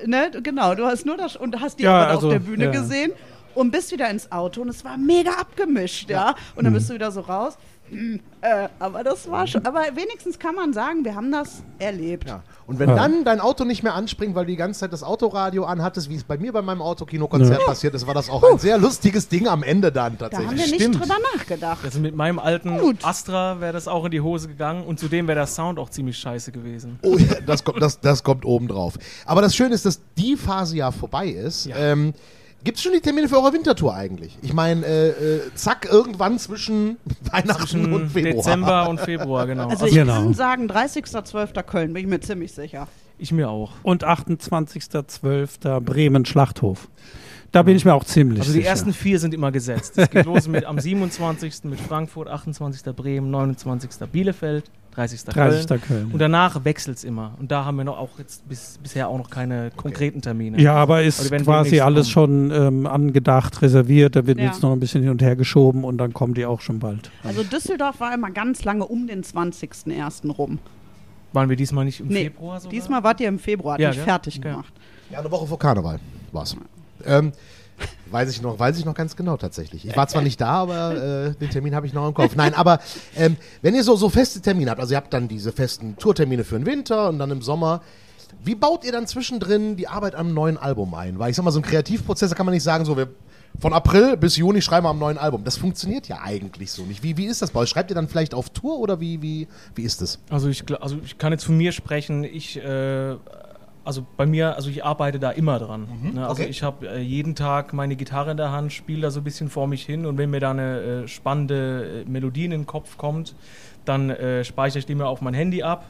[0.07, 2.71] ne, genau, du hast nur das und hast die Ja, also, auf der Bühne ja.
[2.71, 3.11] gesehen
[3.57, 6.37] und bist wieder ins Auto und es war mega abgemischt, ja.
[6.55, 6.65] Und Mhm.
[6.65, 7.59] dann bist du wieder so raus.
[7.91, 12.29] Hm, äh, aber das war schon, aber wenigstens kann man sagen, wir haben das erlebt.
[12.29, 12.43] Ja.
[12.67, 12.97] Und wenn Ja.
[12.97, 16.17] dann dein Auto nicht mehr anspringt, weil du die ganze Zeit das Autoradio anhattest, wie
[16.17, 19.49] es bei mir bei meinem Autokino-Konzert passiert ist, war das auch ein sehr lustiges Ding
[19.49, 20.49] am Ende dann Da tatsächlich.
[20.49, 21.01] haben wir nicht Stimmt.
[21.03, 21.79] drüber nachgedacht.
[21.85, 23.05] Also mit meinem alten Gut.
[23.05, 26.19] Astra wäre das auch in die Hose gegangen und zudem wäre der Sound auch ziemlich
[26.19, 26.99] scheiße gewesen.
[27.03, 28.95] Oh ja, das kommt, das, das kommt oben drauf.
[29.25, 31.67] Aber das Schöne ist, dass die Phase ja vorbei ist.
[31.67, 31.77] Ja.
[31.77, 32.13] Ähm,
[32.65, 34.37] Gibt es schon die Termine für eure Wintertour eigentlich?
[34.43, 36.97] Ich meine, äh, äh, zack, irgendwann zwischen
[37.31, 38.35] Weihnachten und Zwischen Februar.
[38.45, 39.65] Dezember und Februar, genau.
[39.69, 40.15] Also Also ich Genau.
[40.15, 41.63] kann sagen, 30.12.
[41.63, 42.89] Köln, bin ich mir ziemlich sicher.
[43.19, 43.73] ich mir auch.
[43.83, 45.81] Und 28.12.
[45.81, 46.89] Bremen Schlachthof.
[47.53, 48.69] Da bin ich mir auch ziemlich Also die sicher.
[48.71, 49.95] ersten vier sind immer gesetzt.
[49.97, 51.65] Es geht los mit am 27.
[51.65, 52.95] mit Frankfurt, 28.
[52.95, 53.91] Bremen, 29.
[54.13, 54.65] Bielefeld,
[54.99, 55.25] 30.
[55.25, 55.67] 30.
[55.69, 55.81] Köln.
[55.83, 56.11] Köln.
[56.13, 57.33] Und danach wechselt es immer.
[57.39, 60.61] Und da haben wir noch auch jetzt bis, bisher auch noch keine konkreten Termine.
[60.61, 64.17] Ja, aber Aber ist werden quasi alles schon ähm, angedacht, reserviert.
[64.17, 64.47] Da wird Ja.
[64.47, 67.11] jetzt noch ein bisschen hin und her geschoben und dann kommen die auch schon bald.
[67.23, 70.31] Also Düsseldorf war immer ganz lange um den 20.01.
[70.33, 70.59] rum.
[71.33, 72.73] Waren wir diesmal nicht im Nee, Februar sogar?
[72.73, 74.05] Diesmal wart ihr im Februar, hat Ja, mich gell?
[74.05, 74.73] fertig gemacht.
[75.11, 76.01] Ja, eine Woche vor Karneval
[76.33, 76.57] war's.
[77.05, 77.33] Ähm,
[78.11, 79.87] weiß ich noch, weiß ich noch ganz genau tatsächlich.
[79.87, 82.35] Ich war zwar nicht da, aber äh, den Termin habe ich noch im Kopf.
[82.37, 82.81] Nein, aber
[83.17, 86.45] ähm, wenn ihr so, so feste Termine habt, also ihr habt dann diese festen Tourtermine
[86.45, 87.83] für den Winter und dann im Sommer,
[88.43, 91.19] wie baut ihr dann zwischendrin die Arbeit am neuen Album ein?
[91.19, 93.09] Weil ich sag mal, so ein Kreativprozess, da kann man nicht sagen, so wir
[93.61, 95.43] von April bis Juni schreiben wir am neuen Album.
[95.43, 97.03] Das funktioniert ja eigentlich so nicht.
[97.03, 97.69] Wie, wie ist das bei euch?
[97.69, 100.21] Schreibt ihr dann vielleicht auf Tour oder wie, wie, wie ist es?
[100.31, 102.23] Also ich, also ich kann jetzt von mir sprechen.
[102.23, 103.17] Ich, äh,
[103.85, 105.89] also bei mir, also ich arbeite da immer dran.
[106.15, 106.29] ne?
[106.29, 106.51] Also okay.
[106.51, 109.49] ich habe äh, jeden Tag meine Gitarre in der Hand, spiele da so ein bisschen
[109.49, 112.99] vor mich hin und wenn mir da eine äh, spannende äh, Melodie in den Kopf
[112.99, 113.35] kommt,
[113.85, 115.87] dann äh, speichere ich die mir auf mein Handy ab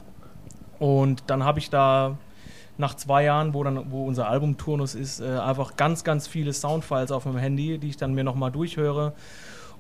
[0.79, 2.17] und dann habe ich da
[2.79, 7.11] nach zwei Jahren, wo dann, wo unser Albumturnus ist, äh, einfach ganz, ganz viele Soundfiles
[7.11, 9.15] auf meinem Handy, die ich dann mir nochmal durchhöre.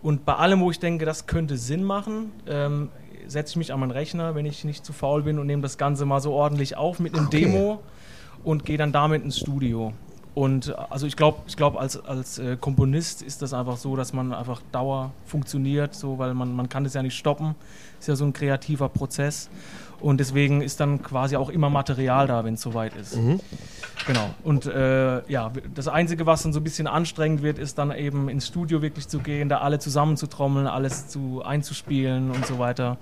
[0.03, 2.89] Und bei allem, wo ich denke, das könnte Sinn machen, ähm,
[3.27, 5.79] setze ich mich an meinen Rechner, wenn ich nicht zu faul bin und nehme das
[5.79, 7.41] Ganze mal so ordentlich auf mit einem Okay.
[7.43, 7.81] Demo
[8.49, 9.92] und gehe dann damit ins Studio.
[10.34, 13.94] Und äh, also ich glaube, ich glaub, als, als äh, Komponist ist das einfach so,
[13.94, 17.55] dass man einfach Dauer funktioniert, so, weil man, man kann das ja nicht stoppen.
[18.01, 19.51] Ist ja so ein kreativer Prozess.
[20.01, 23.16] Und deswegen ist dann quasi auch immer Material da, wenn es soweit ist.
[24.07, 24.30] Genau.
[24.44, 28.30] Und äh, ja, das Einzige, was dann so ein bisschen anstrengend wird, ist dann eben
[28.30, 32.96] ins Studio wirklich zu gehen, da alle zusammenzutrommeln, alles zu einzuspielen und so weiter.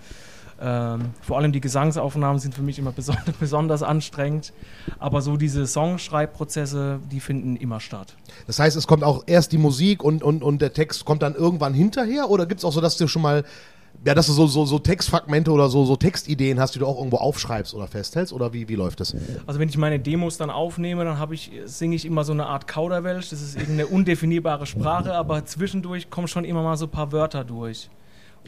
[0.59, 4.53] Ähm, vor allem die Gesangsaufnahmen sind für mich immer beson besonders anstrengend.
[4.99, 8.15] Aber so diese Songschreibprozesse, die finden immer statt.
[8.47, 11.35] Das heißt, es kommt auch erst die Musik und, und, und der Text kommt dann
[11.35, 12.31] irgendwann hinterher?
[12.31, 13.45] Oder gibt es auch so, dass du schon mal,
[14.05, 16.97] ja, dass du so, so, so Textfragmente oder so, so Textideen hast, die du auch
[16.97, 18.33] irgendwo aufschreibst oder festhältst?
[18.33, 19.15] Oder wie, wie läuft das?
[19.47, 22.47] Also wenn ich meine Demos dann aufnehme, dann habe ich, singe ich immer so eine
[22.47, 23.29] Art Kauderwelsch.
[23.29, 27.45] Das ist irgendeine undefinierbare Sprache, aber zwischendurch kommen schon immer mal so ein paar Wörter
[27.45, 27.91] durch.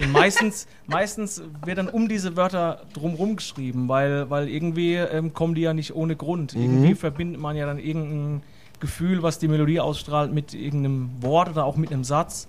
[0.01, 5.55] Und meistens, meistens wird dann um diese Wörter drumherum geschrieben, weil, weil irgendwie ähm, kommen
[5.55, 6.55] die ja nicht ohne Grund.
[6.55, 8.43] Irgendwie verbindet man ja dann irgendein
[8.81, 12.49] Gefühl, was die Melodie ausstrahlt, mit irgendeinem Wort oder auch mit einem Satz.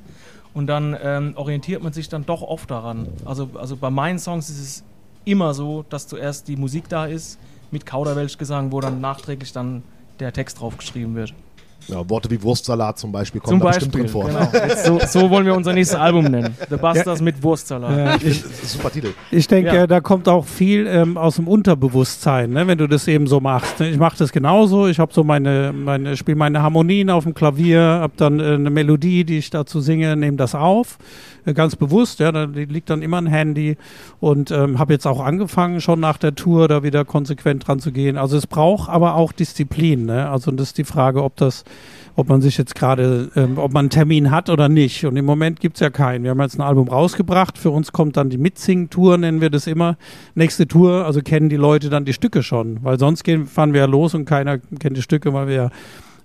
[0.54, 3.08] Und dann ähm, orientiert man sich dann doch oft daran.
[3.26, 4.84] Also, also bei meinen Songs ist es
[5.26, 7.40] immer so, dass zuerst die Musik da ist
[7.72, 9.84] mit Kauderwelschgesang, wo dann nachträglich dann
[10.20, 11.34] der Text drauf geschrieben wird.
[11.90, 13.88] Ja, Worte wie Wurstsalat zum Beispiel kommen Zum da Beispiel.
[13.90, 14.26] bestimmt drin vor.
[14.26, 14.66] Genau.
[14.68, 16.56] Jetzt so, so wollen wir unser nächstes Album nennen.
[16.70, 18.22] The Busters mit Wurstsalat.
[18.22, 19.14] Ja, Ich super Titel.
[19.32, 19.88] Ich denke, Ja.
[19.88, 23.80] da kommt auch viel ähm, aus dem Unterbewusstsein, ne, wenn du das eben so machst.
[23.80, 23.90] ne.
[23.90, 24.88] Ich mache das genauso.
[24.88, 28.70] Ich habe so meine, meine spiele meine Harmonien auf dem Klavier, habe dann äh, eine
[28.70, 30.98] Melodie, die ich dazu singe, nehme das auf,
[31.54, 32.20] ganz bewusst.
[32.20, 33.78] Ja, da liegt dann immer ein Handy
[34.20, 37.92] und ähm, habe jetzt auch angefangen, schon nach der Tour da wieder konsequent dran zu
[37.92, 38.18] gehen.
[38.18, 40.06] Also es braucht aber auch Disziplin.
[40.06, 40.30] Ne?
[40.30, 41.64] Also das ist die Frage, ob das
[42.20, 45.06] ob man sich jetzt gerade, ähm, ob man einen Termin hat oder nicht.
[45.06, 46.26] Und im Moment gibt's ja keinen.
[46.26, 47.58] Wir haben jetzt ein Album rausgebracht.
[47.58, 49.98] Für uns kommt dann die Mitsing-Tour, nennen wir das immer.
[50.36, 52.84] Nächste Tour, also kennen die Leute dann die Stücke schon.
[52.84, 55.70] Weil sonst gehen, fahren wir ja los und keiner kennt die Stücke, weil wir ja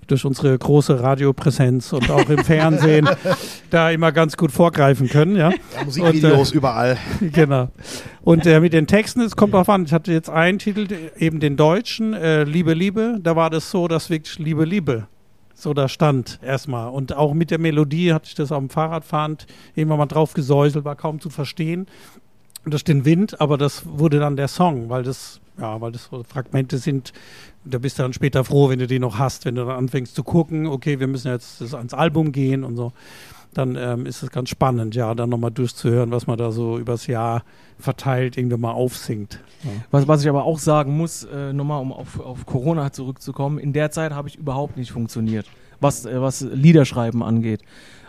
[0.06, 3.08] durch unsere große Radiopräsenz und auch im Fernsehen
[3.70, 5.50] da immer ganz gut vorgreifen können, ja.
[5.50, 6.96] Ja, Musikvideos überall.
[7.20, 7.68] genau.
[8.22, 10.86] Und äh, mit den Texten, es kommt drauf an, ich hatte jetzt einen Titel,
[11.18, 15.06] eben den deutschen, äh, Liebe, Liebe, da war das so, dass wirklich Liebe, Liebe
[15.54, 16.90] so da stand erstmal.
[16.90, 19.38] Und auch mit der Melodie hatte ich das auf dem Fahrradfahren
[19.74, 21.86] irgendwann mal drauf gesäuselt, war kaum zu verstehen.
[22.66, 26.78] Durch den Wind, aber das wurde dann der Song, weil das, ja, weil das Fragmente
[26.78, 27.12] sind,
[27.64, 30.14] da bist du dann später froh, wenn du die noch hast, wenn du dann anfängst
[30.14, 32.92] zu gucken, okay, wir müssen jetzt ans Album gehen und so
[33.54, 37.06] dann ähm, ist es ganz spannend, ja, dann nochmal durchzuhören, was man da so übers
[37.06, 37.44] Jahr
[37.78, 39.40] verteilt irgendwann mal aufsingt.
[39.62, 39.70] Ja.
[39.90, 43.72] Was, was ich aber auch sagen muss, äh, nochmal um auf, auf Corona zurückzukommen, in
[43.72, 45.46] der Zeit habe ich überhaupt nicht funktioniert,
[45.80, 47.62] was, äh, was Liederschreiben angeht.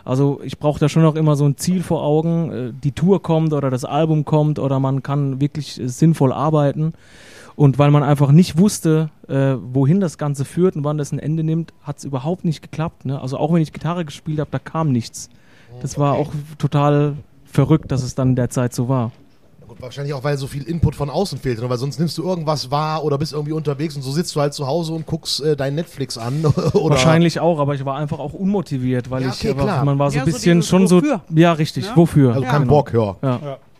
[0.04, 3.22] Also ich brauche da schon noch immer so ein Ziel vor Augen, äh, die Tour
[3.22, 6.92] kommt oder das Album kommt oder man kann wirklich äh, sinnvoll arbeiten.
[7.56, 11.18] Und weil man einfach nicht wusste, äh, wohin das Ganze führt und wann das ein
[11.18, 13.06] Ende nimmt, hat es überhaupt nicht geklappt.
[13.06, 13.18] Ne?
[13.20, 15.30] Also auch wenn ich Gitarre gespielt habe, da kam nichts.
[15.80, 19.10] Das war auch total verrückt, dass es dann in der Zeit so war.
[19.66, 21.68] Gut, wahrscheinlich auch, weil so viel Input von außen fehlt, ne?
[21.68, 24.54] weil sonst nimmst du irgendwas wahr oder bist irgendwie unterwegs und so sitzt du halt
[24.54, 26.44] zu Hause und guckst äh, dein Netflix an.
[26.74, 29.84] oder Wahrscheinlich auch, aber ich war einfach auch unmotiviert, weil Ja, ich okay, einfach, klar.
[29.84, 31.22] man war so Ja, ein so bisschen dieses schon Wofür.
[31.28, 31.96] so ja richtig, Ja?
[31.96, 32.34] wofür?
[32.34, 32.50] Also Ja.
[32.50, 33.16] kein Bock, ja.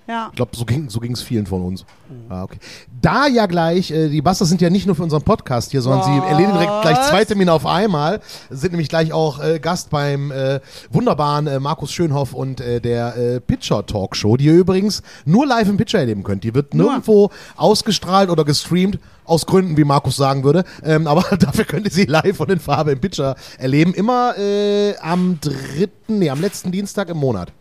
[0.07, 0.29] Ja.
[0.31, 1.85] Ich glaube, so ging so ging's vielen von uns.
[2.29, 2.59] Ah, okay.
[3.01, 6.05] Da ja gleich, äh, die Busters sind ja nicht nur für unseren Podcast hier, sondern
[6.05, 6.31] sie Was?
[6.31, 8.21] erledigen direkt gleich zwei Termine auf einmal.
[8.51, 13.17] Sind nämlich gleich auch äh, Gast beim äh, wunderbaren äh, Markus Schönhoff und äh, der
[13.17, 16.45] äh, Pitcher Talkshow, die ihr übrigens nur live im Pitcher erleben könnt.
[16.45, 16.91] Die wird Nur.
[16.91, 18.99] nirgendwo ausgestrahlt oder gestreamt.
[19.25, 20.63] Aus Gründen, wie Markus sagen würde.
[20.85, 23.93] Ähm, aber dafür könnt ihr sie live und in Farbe im Pitcher erleben.
[23.93, 27.53] Immer äh, am dritten, nee, am letzten Dienstag im Monat.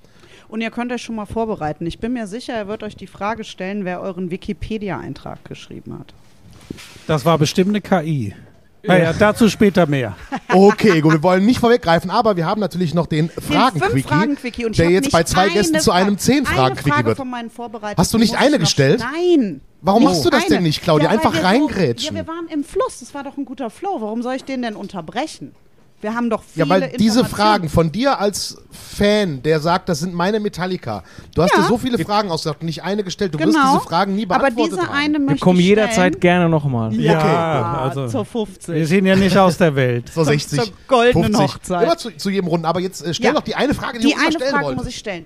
[0.47, 1.85] Und ihr könnt euch schon mal vorbereiten.
[1.85, 6.13] Ich bin mir sicher, er wird euch die Frage stellen, wer euren Wikipedia-Eintrag geschrieben hat.
[7.07, 8.33] Das war bestimmt eine KI.
[8.87, 10.15] Naja, dazu später mehr.
[10.49, 15.11] Okay, gut, wir wollen nicht vorweggreifen, aber wir haben natürlich noch den Fragen-Quickie, der jetzt
[15.11, 17.17] bei zwei Gästen zu einem Eine Zehn-Fragen-Quickie Frage wird.
[17.17, 18.99] von meinen Vorbereitungen Hast du nicht eine gestellt?
[18.99, 19.61] Nein.
[19.81, 20.55] Warum Nicht machst du das eine.
[20.55, 21.09] denn nicht, Claudia?
[21.11, 22.09] Ja, Einfach reingrätschen.
[22.09, 22.99] So, ja, wir waren im Fluss.
[22.99, 23.97] Das war doch ein guter Flow.
[24.01, 25.53] Warum soll ich den denn unterbrechen?
[26.05, 27.25] Wir haben doch viele Ja, weil diese.
[27.25, 31.03] Fragen von dir als Fan, der sagt, das sind meine Metallica.
[31.33, 31.61] Du hast Ja.
[31.63, 33.33] dir so viele Fragen ausgedacht und nicht eine gestellt.
[33.33, 33.73] Du wirst Genau.
[33.77, 34.95] diese Fragen nie Aber beantwortet diese haben.
[34.95, 36.19] eine möchte Wir kommen jederzeit stellen.
[36.19, 36.93] gerne nochmal.
[36.93, 38.75] Ja, Ah, also zur 50.
[38.75, 40.09] wir sind ja nicht aus der Welt.
[40.13, 41.41] So 60, zur goldenen 50.
[41.55, 41.83] Hochzeit.
[41.83, 42.65] Immer zu, zu jedem Runden.
[42.67, 43.33] Aber jetzt äh, stell Ja.
[43.33, 44.83] doch die eine Frage, die, Die du immer eine stellen Frage wolltest.
[44.85, 45.25] muss ich stellen.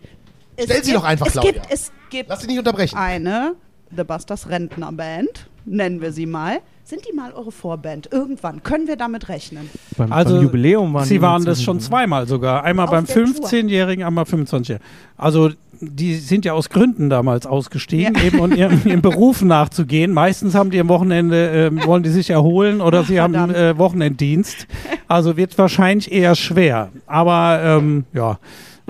[0.55, 1.51] Es Stell sie gibt, doch einfach, es Claudia.
[1.51, 2.97] Gibt, es gibt Lass dich nicht unterbrechen.
[2.97, 3.55] eine
[3.95, 6.59] The Busters Rentnerband, nennen wir sie mal.
[6.89, 8.09] Sind die mal eure Vorband?
[8.11, 9.69] Irgendwann können wir damit rechnen.
[9.95, 12.63] Beim, Also, beim Jubiläum waren Sie waren das schon inzwischen- zweimal sogar.
[12.63, 13.25] Einmal Auf beim der Tour.
[13.25, 14.83] 15-Jährigen, einmal 25-Jährigen.
[15.15, 18.23] Also die sind ja aus Gründen damals ausgestiegen, Ja.
[18.23, 20.11] eben um ihrem, ihrem Beruf nachzugehen.
[20.13, 23.77] Meistens haben die am Wochenende, ähm, wollen die sich erholen oder Ach, sie haben äh,
[23.77, 24.65] Wochenenddienst.
[25.07, 26.89] Also wird wahrscheinlich eher schwer.
[27.05, 28.39] Aber ähm, ja.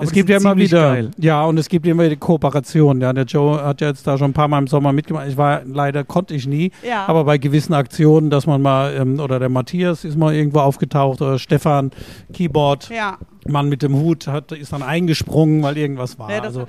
[0.00, 1.10] Aber es gibt ja immer wieder, geil.
[1.18, 3.00] ja, und es gibt immer die Kooperation.
[3.00, 5.26] Ja, der Joe hat ja jetzt da schon ein paar Mal im Sommer mitgemacht.
[5.28, 7.06] Ich war leider konnte ich nie, Ja.
[7.06, 11.20] aber bei gewissen Aktionen, dass man mal ähm, oder der Matthias ist mal irgendwo aufgetaucht
[11.22, 11.90] oder Stefan
[12.32, 16.30] Keyboard Ja, Mann mit dem Hut hat, ist dann eingesprungen, weil irgendwas war.
[16.30, 16.66] ja das also,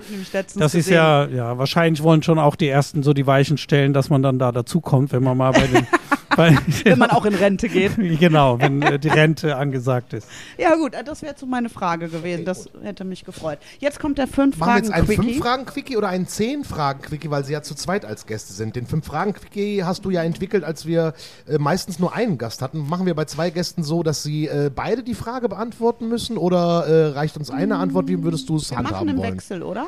[0.58, 0.94] das ist gesehen.
[0.96, 4.40] ja, ja, wahrscheinlich wollen schon auch die ersten so die Weichen stellen, dass man dann
[4.40, 5.86] da dazukommt, wenn man mal bei den.
[6.36, 7.96] bei, Wenn man auch in Rente geht.
[8.20, 10.28] genau, wenn äh, die Rente angesagt ist.
[10.58, 12.46] Ja gut, das wäre so meine Frage gewesen.
[12.46, 13.60] Das hätte mich gefreut.
[13.80, 15.34] Jetzt kommt der fünf Machen wir jetzt Fragen einen Quickie.
[15.34, 18.76] Fünf-Fragen-Quickie oder einen Zehn-Fragen-Quickie, weil sie ja zu zweit als Gäste sind.
[18.76, 21.14] Den Fünf-Fragen-Quickie hast du ja entwickelt, als wir
[21.48, 22.88] äh, meistens nur einen Gast hatten.
[22.88, 26.86] Machen wir bei zwei Gästen so, dass sie äh, beide die Frage beantworten müssen oder
[26.88, 28.08] äh, reicht uns eine Antwort?
[28.08, 29.34] Wie würdest du es Wir machen handhaben einen wollen?
[29.34, 29.88] Wechsel, oder?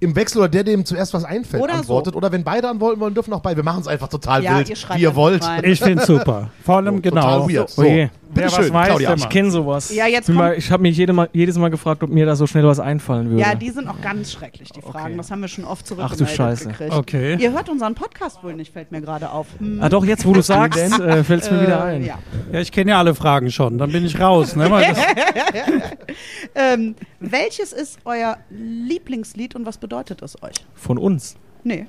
[0.00, 1.78] Im Wechsel oder der, dem zuerst was einfällt, Oder so.
[1.80, 2.16] antwortet.
[2.16, 3.56] Oder wenn beide antworten wollen, dürfen auch beide.
[3.58, 5.44] Wir machen es einfach total Ja, wild, ihr wie ihr wollt.
[5.46, 5.62] rein.
[5.64, 6.50] Ich finde super.
[6.64, 7.48] Vor allem So, total genau.
[7.48, 7.72] weird.
[7.76, 7.82] Oh
[8.30, 8.36] je.
[8.36, 9.14] Wer was Bitteschön, weiß, Claudia.
[9.14, 9.94] Ich kenne sowas.
[9.94, 12.46] Ja, jetzt kommt- ich habe mich jede mal, jedes Mal gefragt, ob mir da so
[12.46, 13.42] schnell was einfallen würde.
[13.42, 15.06] Ja, die sind auch ganz schrecklich, die Fragen.
[15.08, 15.16] Okay.
[15.16, 16.68] Das haben wir schon oft Ach du zurückgemeldet Scheiße.
[16.68, 16.92] gekriegt.
[16.94, 17.36] Okay.
[17.40, 19.46] Ihr hört unseren Podcast wohl nicht, fällt mir gerade auf.
[19.58, 19.78] Hm.
[19.82, 22.04] ah doch, jetzt wo du sagst, äh, fällt es mir wieder Äh, ein.
[22.04, 22.18] Ja.
[22.52, 23.78] Ja, ich kenne ja alle Fragen schon.
[23.78, 24.56] Dann bin ich raus.
[24.56, 24.70] Ne?
[24.70, 24.98] Weil das,
[26.54, 30.54] Ähm, welches ist euer Lieblingslied und was bedeutet es euch?
[30.74, 31.36] Von uns.
[31.64, 31.86] Nee.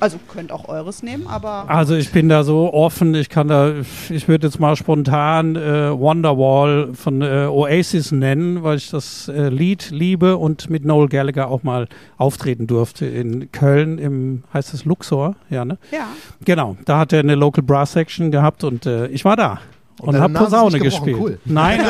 [0.00, 3.14] Also könnt auch eures nehmen, aber also ich bin da so offen.
[3.14, 3.72] Ich kann da,
[4.10, 9.48] ich würde jetzt mal spontan äh, Wonderwall von äh, Oasis nennen, weil ich das äh,
[9.48, 11.88] Lied liebe und mit Noel Gallagher auch mal
[12.18, 15.36] auftreten durfte in Köln im, heißt es Luxor?
[15.50, 15.78] Ja, ne?
[15.90, 16.08] ja.
[16.44, 19.60] Genau, da hat er eine Local Brass Section gehabt und äh, ich war da.
[20.00, 21.16] Und Und, habe Posaune gespielt.
[21.20, 21.38] cool.
[21.44, 21.80] Nein,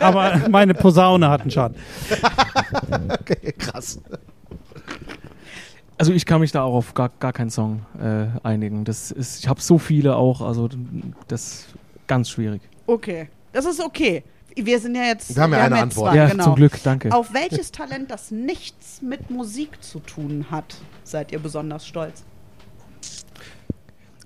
[0.00, 1.76] aber meine Posaune hat einen Schaden.
[3.20, 4.00] Okay, krass.
[6.00, 8.86] Also ich kann mich da auch auf gar, gar keinen Song äh, einigen.
[8.86, 10.66] Das ist, ich habe so viele auch, also
[11.28, 11.66] das ist
[12.06, 12.62] ganz schwierig.
[12.86, 13.28] Okay.
[13.52, 14.24] Das ist okay.
[14.56, 15.36] Wir sind ja jetzt.
[15.36, 16.12] Wir haben ja eine Antwort.
[16.12, 16.44] Zwei, ja, genau.
[16.44, 17.12] zum Glück, danke.
[17.12, 20.74] Auf welches Talent, das nichts mit Musik zu tun hat,
[21.04, 22.24] seid ihr besonders stolz?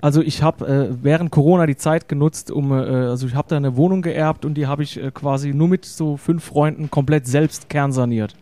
[0.00, 3.56] Also ich habe äh, während Corona die Zeit genutzt, um, äh, also ich habe da
[3.56, 7.26] eine Wohnung geerbt und die habe ich äh, quasi nur mit so fünf Freunden komplett
[7.26, 8.36] selbst kernsaniert.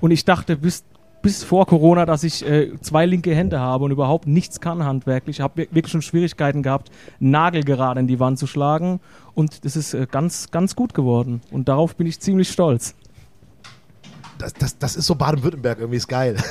[0.00, 0.82] Und ich dachte bis,
[1.22, 5.38] bis vor Corona, dass ich äh, zwei linke Hände habe und überhaupt nichts kann handwerklich.
[5.38, 9.00] Ich habe wirklich schon Schwierigkeiten gehabt, Nagel gerade in die Wand zu schlagen
[9.34, 11.42] und das ist äh, ganz, ganz gut geworden.
[11.50, 12.94] Und darauf bin ich ziemlich stolz.
[14.38, 16.36] Das, das, das ist so Baden-Württemberg, irgendwie ist geil.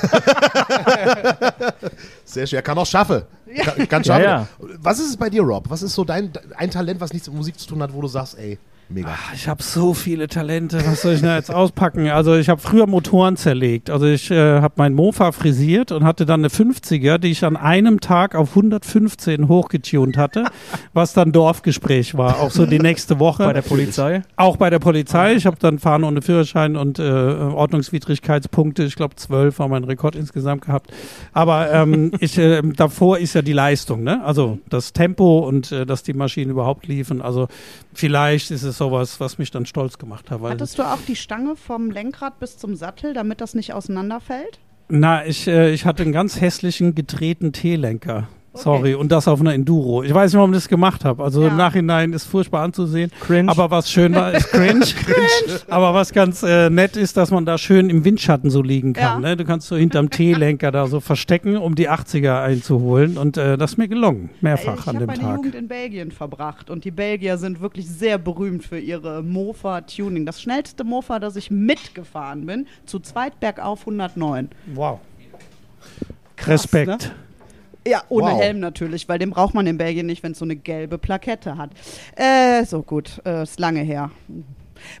[2.24, 2.58] Sehr schön.
[2.58, 3.22] Er kann auch schaffen.
[3.64, 4.22] Kann, kann schaffen.
[4.22, 4.46] Ja,
[4.78, 5.68] Was ist es bei dir, Rob?
[5.68, 8.06] Was ist so dein ein Talent, was nichts mit Musik zu tun hat, wo du
[8.06, 8.60] sagst, ey,
[8.90, 9.14] mega.
[9.34, 12.08] Ich habe so viele Talente, was soll ich denn jetzt auspacken?
[12.08, 13.90] Also ich habe früher Motoren zerlegt.
[13.90, 17.56] Also ich äh, habe mein Mofa frisiert und hatte dann eine 50er, die ich an
[17.56, 20.46] einem Tag auf 115 hochgetunt hatte,
[20.92, 23.44] was dann Dorfgespräch war, auch so die nächste Woche.
[23.44, 24.22] Bei der Polizei.
[24.36, 25.34] Auch bei der Polizei.
[25.34, 30.16] Ich habe dann Fahren ohne Führerschein und äh, Ordnungswidrigkeitspunkte, ich glaube zwölf war mein Rekord
[30.16, 30.90] insgesamt gehabt.
[31.32, 34.24] Aber ähm, ich, äh, davor ist ja die Leistung, ne?
[34.24, 37.22] Also das Tempo und äh, dass die Maschinen überhaupt liefen.
[37.22, 37.48] Also
[37.94, 40.40] vielleicht ist es sowas, was mich dann stolz gemacht hat.
[40.40, 44.58] Hattest du auch die Stange vom Lenkrad bis zum Sattel, damit das nicht auseinanderfällt?
[44.88, 48.28] Na, ich, äh, ich hatte einen ganz hässlichen gedrehten T-Lenker.
[48.52, 50.02] Sorry, und das auf einer Enduro.
[50.02, 51.22] Ich weiß nicht, warum ich das gemacht habe.
[51.22, 51.48] Also Ja.
[51.48, 53.12] im Nachhinein ist furchtbar anzusehen.
[53.20, 53.48] Cringe.
[53.48, 54.84] Aber was schön war, ist cringe.
[55.68, 59.22] Aber was ganz äh, nett ist, dass man da schön im Windschatten so liegen kann.
[59.22, 59.28] Ja.
[59.30, 59.36] Ne?
[59.36, 63.18] Du kannst so hinterm T-Lenker da so verstecken, um die 80er einzuholen.
[63.18, 65.36] Und äh, das ist mir gelungen, mehrfach ich an habe dem meine Tag.
[65.36, 70.26] Jugend in Belgien verbracht und die Belgier sind wirklich sehr berühmt für ihre Mofa-Tuning.
[70.26, 74.48] Das schnellste Mofa, das ich mitgefahren bin, zu zweit bergauf 109.
[74.74, 74.98] Wow.
[76.36, 76.88] Krass, Respekt.
[76.88, 76.98] ne?
[77.86, 78.40] Ja, ohne Wow.
[78.40, 81.56] Helm natürlich, weil den braucht man in Belgien nicht, wenn es so eine gelbe Plakette
[81.56, 81.70] hat.
[82.16, 84.10] Äh, so gut, äh, ist lange her.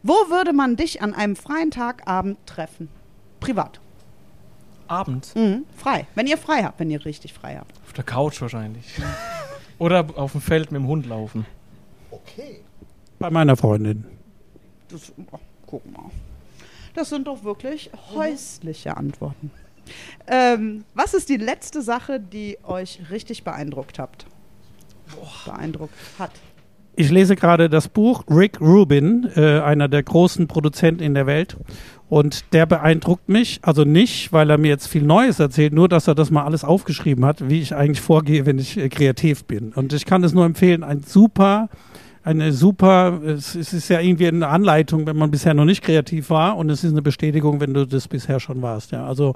[0.02, 2.88] Wo würde man dich an einem freien Tagabend treffen?
[3.40, 3.80] Privat.
[4.88, 5.34] Abend.
[5.36, 5.64] Mhm.
[5.76, 6.06] Frei.
[6.14, 7.72] Wenn ihr frei habt, wenn ihr richtig frei habt.
[7.86, 8.84] Auf der Couch wahrscheinlich.
[9.78, 11.46] Oder auf dem Feld mit dem Hund laufen.
[12.10, 12.60] Okay.
[13.18, 14.04] Bei meiner Freundin.
[14.88, 16.10] Das, oh, guck mal.
[16.94, 19.50] Das sind doch wirklich häusliche Antworten.
[20.26, 24.26] Ähm, was ist die letzte Sache, die euch richtig beeindruckt habt?
[25.44, 26.32] Beeindruckt hat.
[26.96, 31.56] Ich lese gerade das Buch Rick Rubin, äh, einer der großen Produzenten in der Welt.
[32.10, 36.08] Und der beeindruckt mich, also nicht, weil er mir jetzt viel Neues erzählt, nur dass
[36.08, 39.72] er das mal alles aufgeschrieben hat, wie ich eigentlich vorgehe, wenn ich äh, kreativ bin.
[39.72, 41.68] Und ich kann es nur empfehlen, ein super,
[42.22, 46.30] eine super, es, es ist ja irgendwie eine Anleitung, wenn man bisher noch nicht kreativ
[46.30, 48.92] war und es ist eine Bestätigung, wenn du das bisher schon warst.
[48.92, 49.34] Ja, also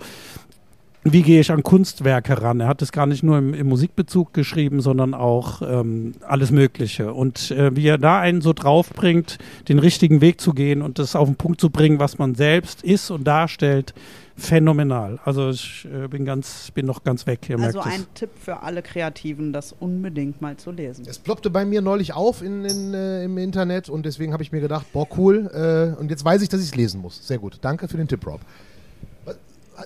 [1.05, 2.61] wie gehe ich an Kunstwerke ran?
[2.61, 7.13] Er hat es gar nicht nur im, im Musikbezug geschrieben, sondern auch ähm, alles Mögliche.
[7.13, 9.37] Und äh, wie er da einen so draufbringt,
[9.69, 12.83] den richtigen Weg zu gehen und das auf den Punkt zu bringen, was man selbst
[12.83, 13.93] ist und darstellt,
[14.37, 15.19] phänomenal.
[15.25, 17.49] Also ich äh, bin ganz, bin noch ganz weg.
[17.49, 18.01] Ihr Also merkt es.
[18.01, 21.05] ein Tipp für alle Kreativen, das unbedingt mal zu lesen.
[21.09, 24.53] Es ploppte bei mir neulich auf in, in, äh, im Internet und deswegen habe ich
[24.53, 25.51] mir gedacht, boah, cool.
[25.97, 27.27] Äh, und jetzt weiß ich, dass ich es lesen muss.
[27.27, 27.59] Sehr gut.
[27.63, 28.41] Danke für den Tipp, Rob.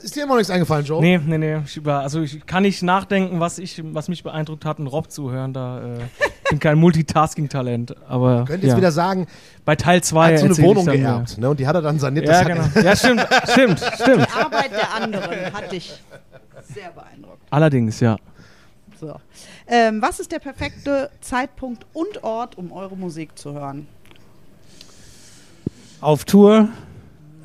[0.02, 1.00] Ist dir immer noch nichts eingefallen, Joe?
[1.00, 1.60] Nee, nee, nee.
[1.64, 5.10] Ich über, also ich kann nicht nachdenken, was, ich, was mich beeindruckt hat, einen Rob
[5.10, 5.54] zu hören.
[5.54, 5.98] Da äh,
[6.50, 7.96] bin kein Multitasking-Talent.
[8.06, 8.76] Aber Könnt jetzt ja.
[8.76, 9.26] wieder sagen,
[9.64, 11.48] bei Teil er 2 hat so eine Wohnung geerbt ne?
[11.48, 12.26] und die hat er dann saniert.
[12.26, 12.86] Ja, das genau.
[12.86, 14.26] Ja, stimmt, stimmt, stimmt.
[14.26, 16.02] Die Arbeit der anderen hat dich
[16.74, 17.42] sehr beeindruckt.
[17.50, 18.16] Allerdings, ja.
[19.00, 19.14] So.
[19.66, 23.86] Ähm, was ist der perfekte Zeitpunkt und Ort, um eure Musik zu hören?
[26.00, 26.68] Auf Tour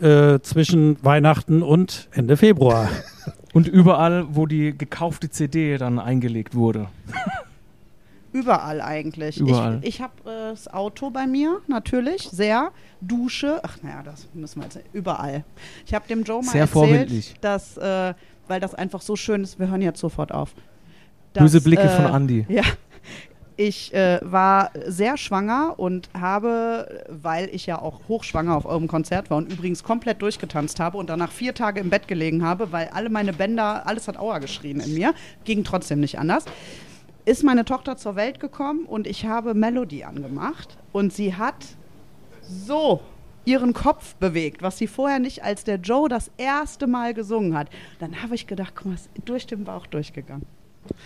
[0.04, 2.90] äh, zwischen Weihnachten und Ende Februar.
[3.54, 6.88] Und überall, wo die gekaufte CD dann eingelegt wurde.
[8.34, 9.40] Überall eigentlich.
[9.40, 9.78] Überall.
[9.84, 12.72] Ich, ich habe äh, das Auto bei mir, natürlich, sehr.
[13.00, 15.44] Dusche, ach naja, das müssen wir jetzt überall.
[15.86, 17.36] Ich habe dem Joe mal Sehr erzählt, vorbildlich.
[17.42, 18.16] dass, äh,
[18.48, 20.56] weil das einfach so schön ist, wir hören jetzt sofort auf.
[21.34, 22.46] Böse dass, Blicke äh, von Andi.
[22.50, 22.64] Ja.
[23.56, 29.30] Ich äh, war sehr schwanger und habe, weil ich ja auch hochschwanger auf eurem Konzert
[29.30, 32.90] war und übrigens komplett durchgetanzt habe und danach vier Tage im Bett gelegen habe, weil
[32.94, 35.14] alle meine Bänder, alles hat Aua geschrien in mir,
[35.46, 36.46] ging trotzdem nicht anders,
[37.26, 41.64] ist meine Tochter zur Welt gekommen und ich habe Melody angemacht und sie hat
[42.42, 43.02] so
[43.46, 47.70] ihren Kopf bewegt, was sie vorher nicht, als der Joe das erste Mal gesungen hat.
[48.00, 50.46] Dann habe ich gedacht, guck mal, ist durch den Bauch durchgegangen.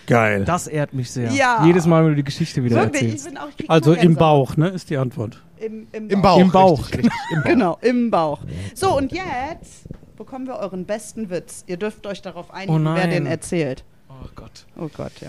[0.06, 0.44] Geil.
[0.44, 1.30] Das ehrt mich sehr.
[1.32, 1.64] Ja.
[1.66, 3.28] Jedes Mal, wenn du die Geschichte wieder Wirklich, ich erzählst.
[3.28, 4.14] bin auch, ich Also im.
[4.14, 5.42] Bauch, ne, ist die Antwort.
[5.58, 6.38] Im, im, Im Bauch.
[6.40, 6.78] Im Bauch.
[6.92, 7.44] Richtig, richtig, im Bauch.
[7.50, 8.40] Genau, im Bauch.
[8.74, 9.84] So, und jetzt
[10.16, 11.64] bekommen wir euren besten Witz.
[11.66, 13.84] Ihr dürft euch darauf einigen, Oh wer den erzählt.
[14.08, 14.66] Oh Gott.
[14.76, 15.28] Oh Gott, ja.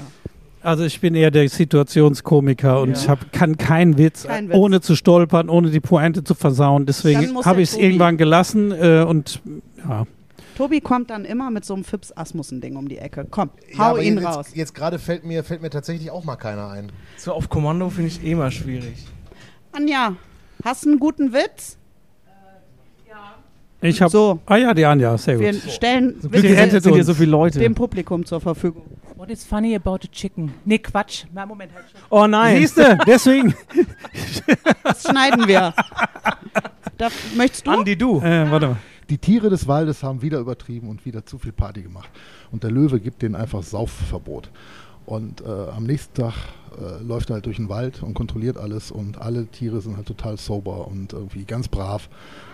[0.62, 2.96] Also ich bin eher der Situationskomiker und Ja.
[2.98, 4.58] ich hab, kann keinen Witz, Kein Witz.
[4.58, 6.86] ohne zu stolpern, ohne die Pointe zu versauen.
[6.86, 9.42] Deswegen habe ich es irgendwann gelassen äh, und
[9.88, 10.06] ja.
[10.60, 13.26] Tobi kommt dann immer mit so einem Fips Asmussen-Ding um die Ecke.
[13.32, 14.48] Komm, Ja, hau aber ihn jetzt, raus.
[14.54, 16.92] Jetzt gerade fällt mir, fällt mir tatsächlich auch mal keiner ein.
[17.16, 19.06] So auf Kommando finde ich eh mal schwierig.
[19.72, 20.18] Anja,
[20.66, 21.78] hast du einen guten Witz?
[23.82, 24.40] Ich habe So.
[24.48, 25.72] Ah ja, die Anja, sehr Wir gut.
[25.72, 27.60] stellen Glück Witze gerettet sind hier so viele Leute.
[27.60, 28.84] dem Publikum zur Verfügung.
[29.16, 30.54] What is funny about a chicken?
[30.66, 31.24] Nee, Quatsch.
[31.34, 32.02] Na, Moment, halt schon.
[32.10, 32.58] Oh nein.
[32.58, 33.56] Siehst du, deswegen.
[34.84, 35.74] Das schneiden wir.
[36.98, 37.08] Da,
[37.38, 37.72] möchtest du?
[37.72, 38.20] Andi, du.
[38.20, 38.78] Äh, warte mal.
[39.10, 42.10] Die Tiere des Waldes haben wieder übertrieben und wieder zu viel Party gemacht.
[42.52, 44.52] Und der Löwe gibt denen einfach Saufverbot.
[45.08, 46.36] Und äh, am nächsten Tag
[46.80, 50.06] äh, läuft er halt durch den Wald und kontrolliert alles und alle Tiere sind halt
[50.06, 52.08] total sober und irgendwie ganz brav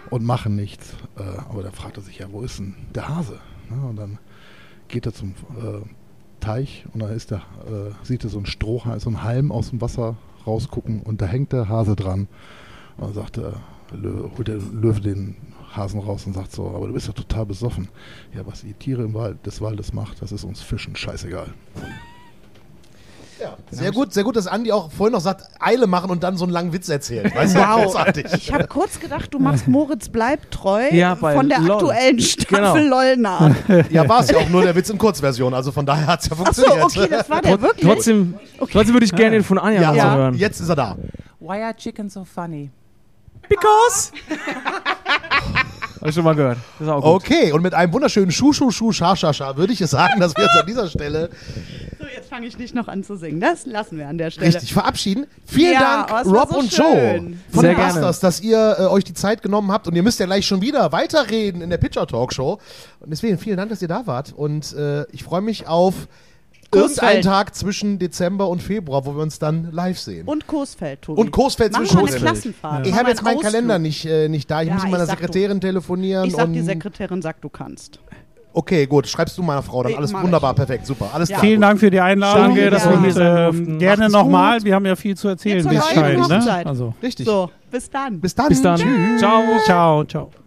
[0.09, 0.95] und machen nichts.
[1.17, 3.39] Äh, aber dann fragt er sich, ja, wo ist denn der Hase?
[3.69, 3.85] Ne?
[3.85, 4.19] Und dann
[4.87, 5.81] geht er zum äh,
[6.39, 9.71] Teich und da ist der, äh, sieht er so ein Strohhalm, so ein Halm aus
[9.71, 10.15] dem Wasser
[10.47, 12.29] rausgucken und da hängt der Hase dran.
[12.95, 13.41] Und dann sagt
[13.91, 15.35] Löwe, holt der Löwe den
[15.75, 17.89] Hasen raus und sagt so, aber du bist ja total besoffen.
[18.35, 21.47] Ja, was die Tiere im Wald, des Waldes macht, das ist uns Fischen scheißegal.
[23.41, 26.37] Ja, sehr gut, sehr gut, dass Andi auch vorhin noch sagt, Eile machen und dann
[26.37, 27.35] so einen langen Witz erzählt.
[27.35, 27.83] Weißt du, Wow.
[27.83, 28.27] großartig.
[28.33, 31.71] Ich habe kurz gedacht, du machst Moritz bleibt treu Ja, von der LOL.
[31.73, 32.95] aktuellen Staffel Genau.
[32.95, 33.53] LOL nach.
[33.89, 36.27] Ja, war es ja auch nur der Witz in Kurzversion, also von daher hat es
[36.27, 36.83] ja Achso, funktioniert.
[36.85, 37.85] okay, das war der wirklich.
[37.85, 38.35] Trotzdem,
[38.71, 40.35] trotzdem würde ich gerne den von Anja ja, hören.
[40.35, 40.95] jetzt ist er da.
[41.41, 42.71] Why are chickens so funny?
[43.49, 44.13] Because.
[46.05, 46.57] Hab ich schon mal gehört.
[46.77, 47.11] Das ist auch gut.
[47.23, 50.19] Okay, und mit einem wunderschönen Schuh, Schuh, Schuh, Scha, Scha, Scha würde ich es sagen,
[50.19, 51.29] dass wir uns an dieser Stelle
[51.99, 53.39] So, jetzt fange ich nicht noch an zu singen.
[53.39, 54.47] Das lassen wir an der Stelle.
[54.47, 55.25] richtig verabschieden.
[55.45, 56.83] Vielen Ja, Dank, oh, Rob so und schön.
[56.85, 57.73] Joe von Sehr.
[57.77, 59.87] Masters, dass ihr äh, euch die Zeit genommen habt.
[59.87, 62.59] Und ihr müsst ja gleich schon wieder weiterreden in der Pitcher Talkshow.
[62.99, 64.31] Und deswegen vielen Dank, dass ihr da wart.
[64.35, 66.07] Und äh, ich freue mich auf.
[66.73, 70.27] Irgendeinen Tag zwischen Dezember und Februar, wo wir uns dann live sehen.
[70.27, 71.21] Und Coesfeld, Tobi.
[71.21, 72.19] Und Coesfeld Machen zwischen wir eine.
[72.19, 72.87] Klassenfahrt.
[72.87, 73.51] Ich habe jetzt einen meinen Ausflug.
[73.53, 74.61] Kalender nicht, äh, nicht da.
[74.61, 75.23] Ich Ja, muss mit ich meiner sag du.
[75.23, 76.25] Sekretärin telefonieren.
[76.25, 77.99] Ich sag, die und Sekretärin sagt, du kannst.
[78.53, 79.07] okay, gut.
[79.07, 79.95] Schreibst du meiner Frau dann.
[79.95, 80.55] Alles mach wunderbar, ich.
[80.57, 81.09] perfekt, super.
[81.13, 81.35] Alles Ja.
[81.37, 81.45] klar.
[81.45, 82.43] Vielen Dank für die Einladung.
[82.55, 83.79] Danke, dass wir hier sein ähm, durften.
[83.79, 84.57] Gerne Macht's nochmal.
[84.57, 84.65] gut.
[84.65, 86.27] Wir haben ja viel zu erzählen, Jetzt wie es scheint.
[86.29, 86.65] Ne?
[86.65, 87.25] Also, Richtig.
[87.25, 88.19] So, bis dann.
[88.21, 88.49] Bis dann.
[88.49, 88.79] Bis dann.
[88.79, 89.19] Tschüss.
[89.19, 89.41] Ciao.
[89.65, 90.44] ciao, ciao.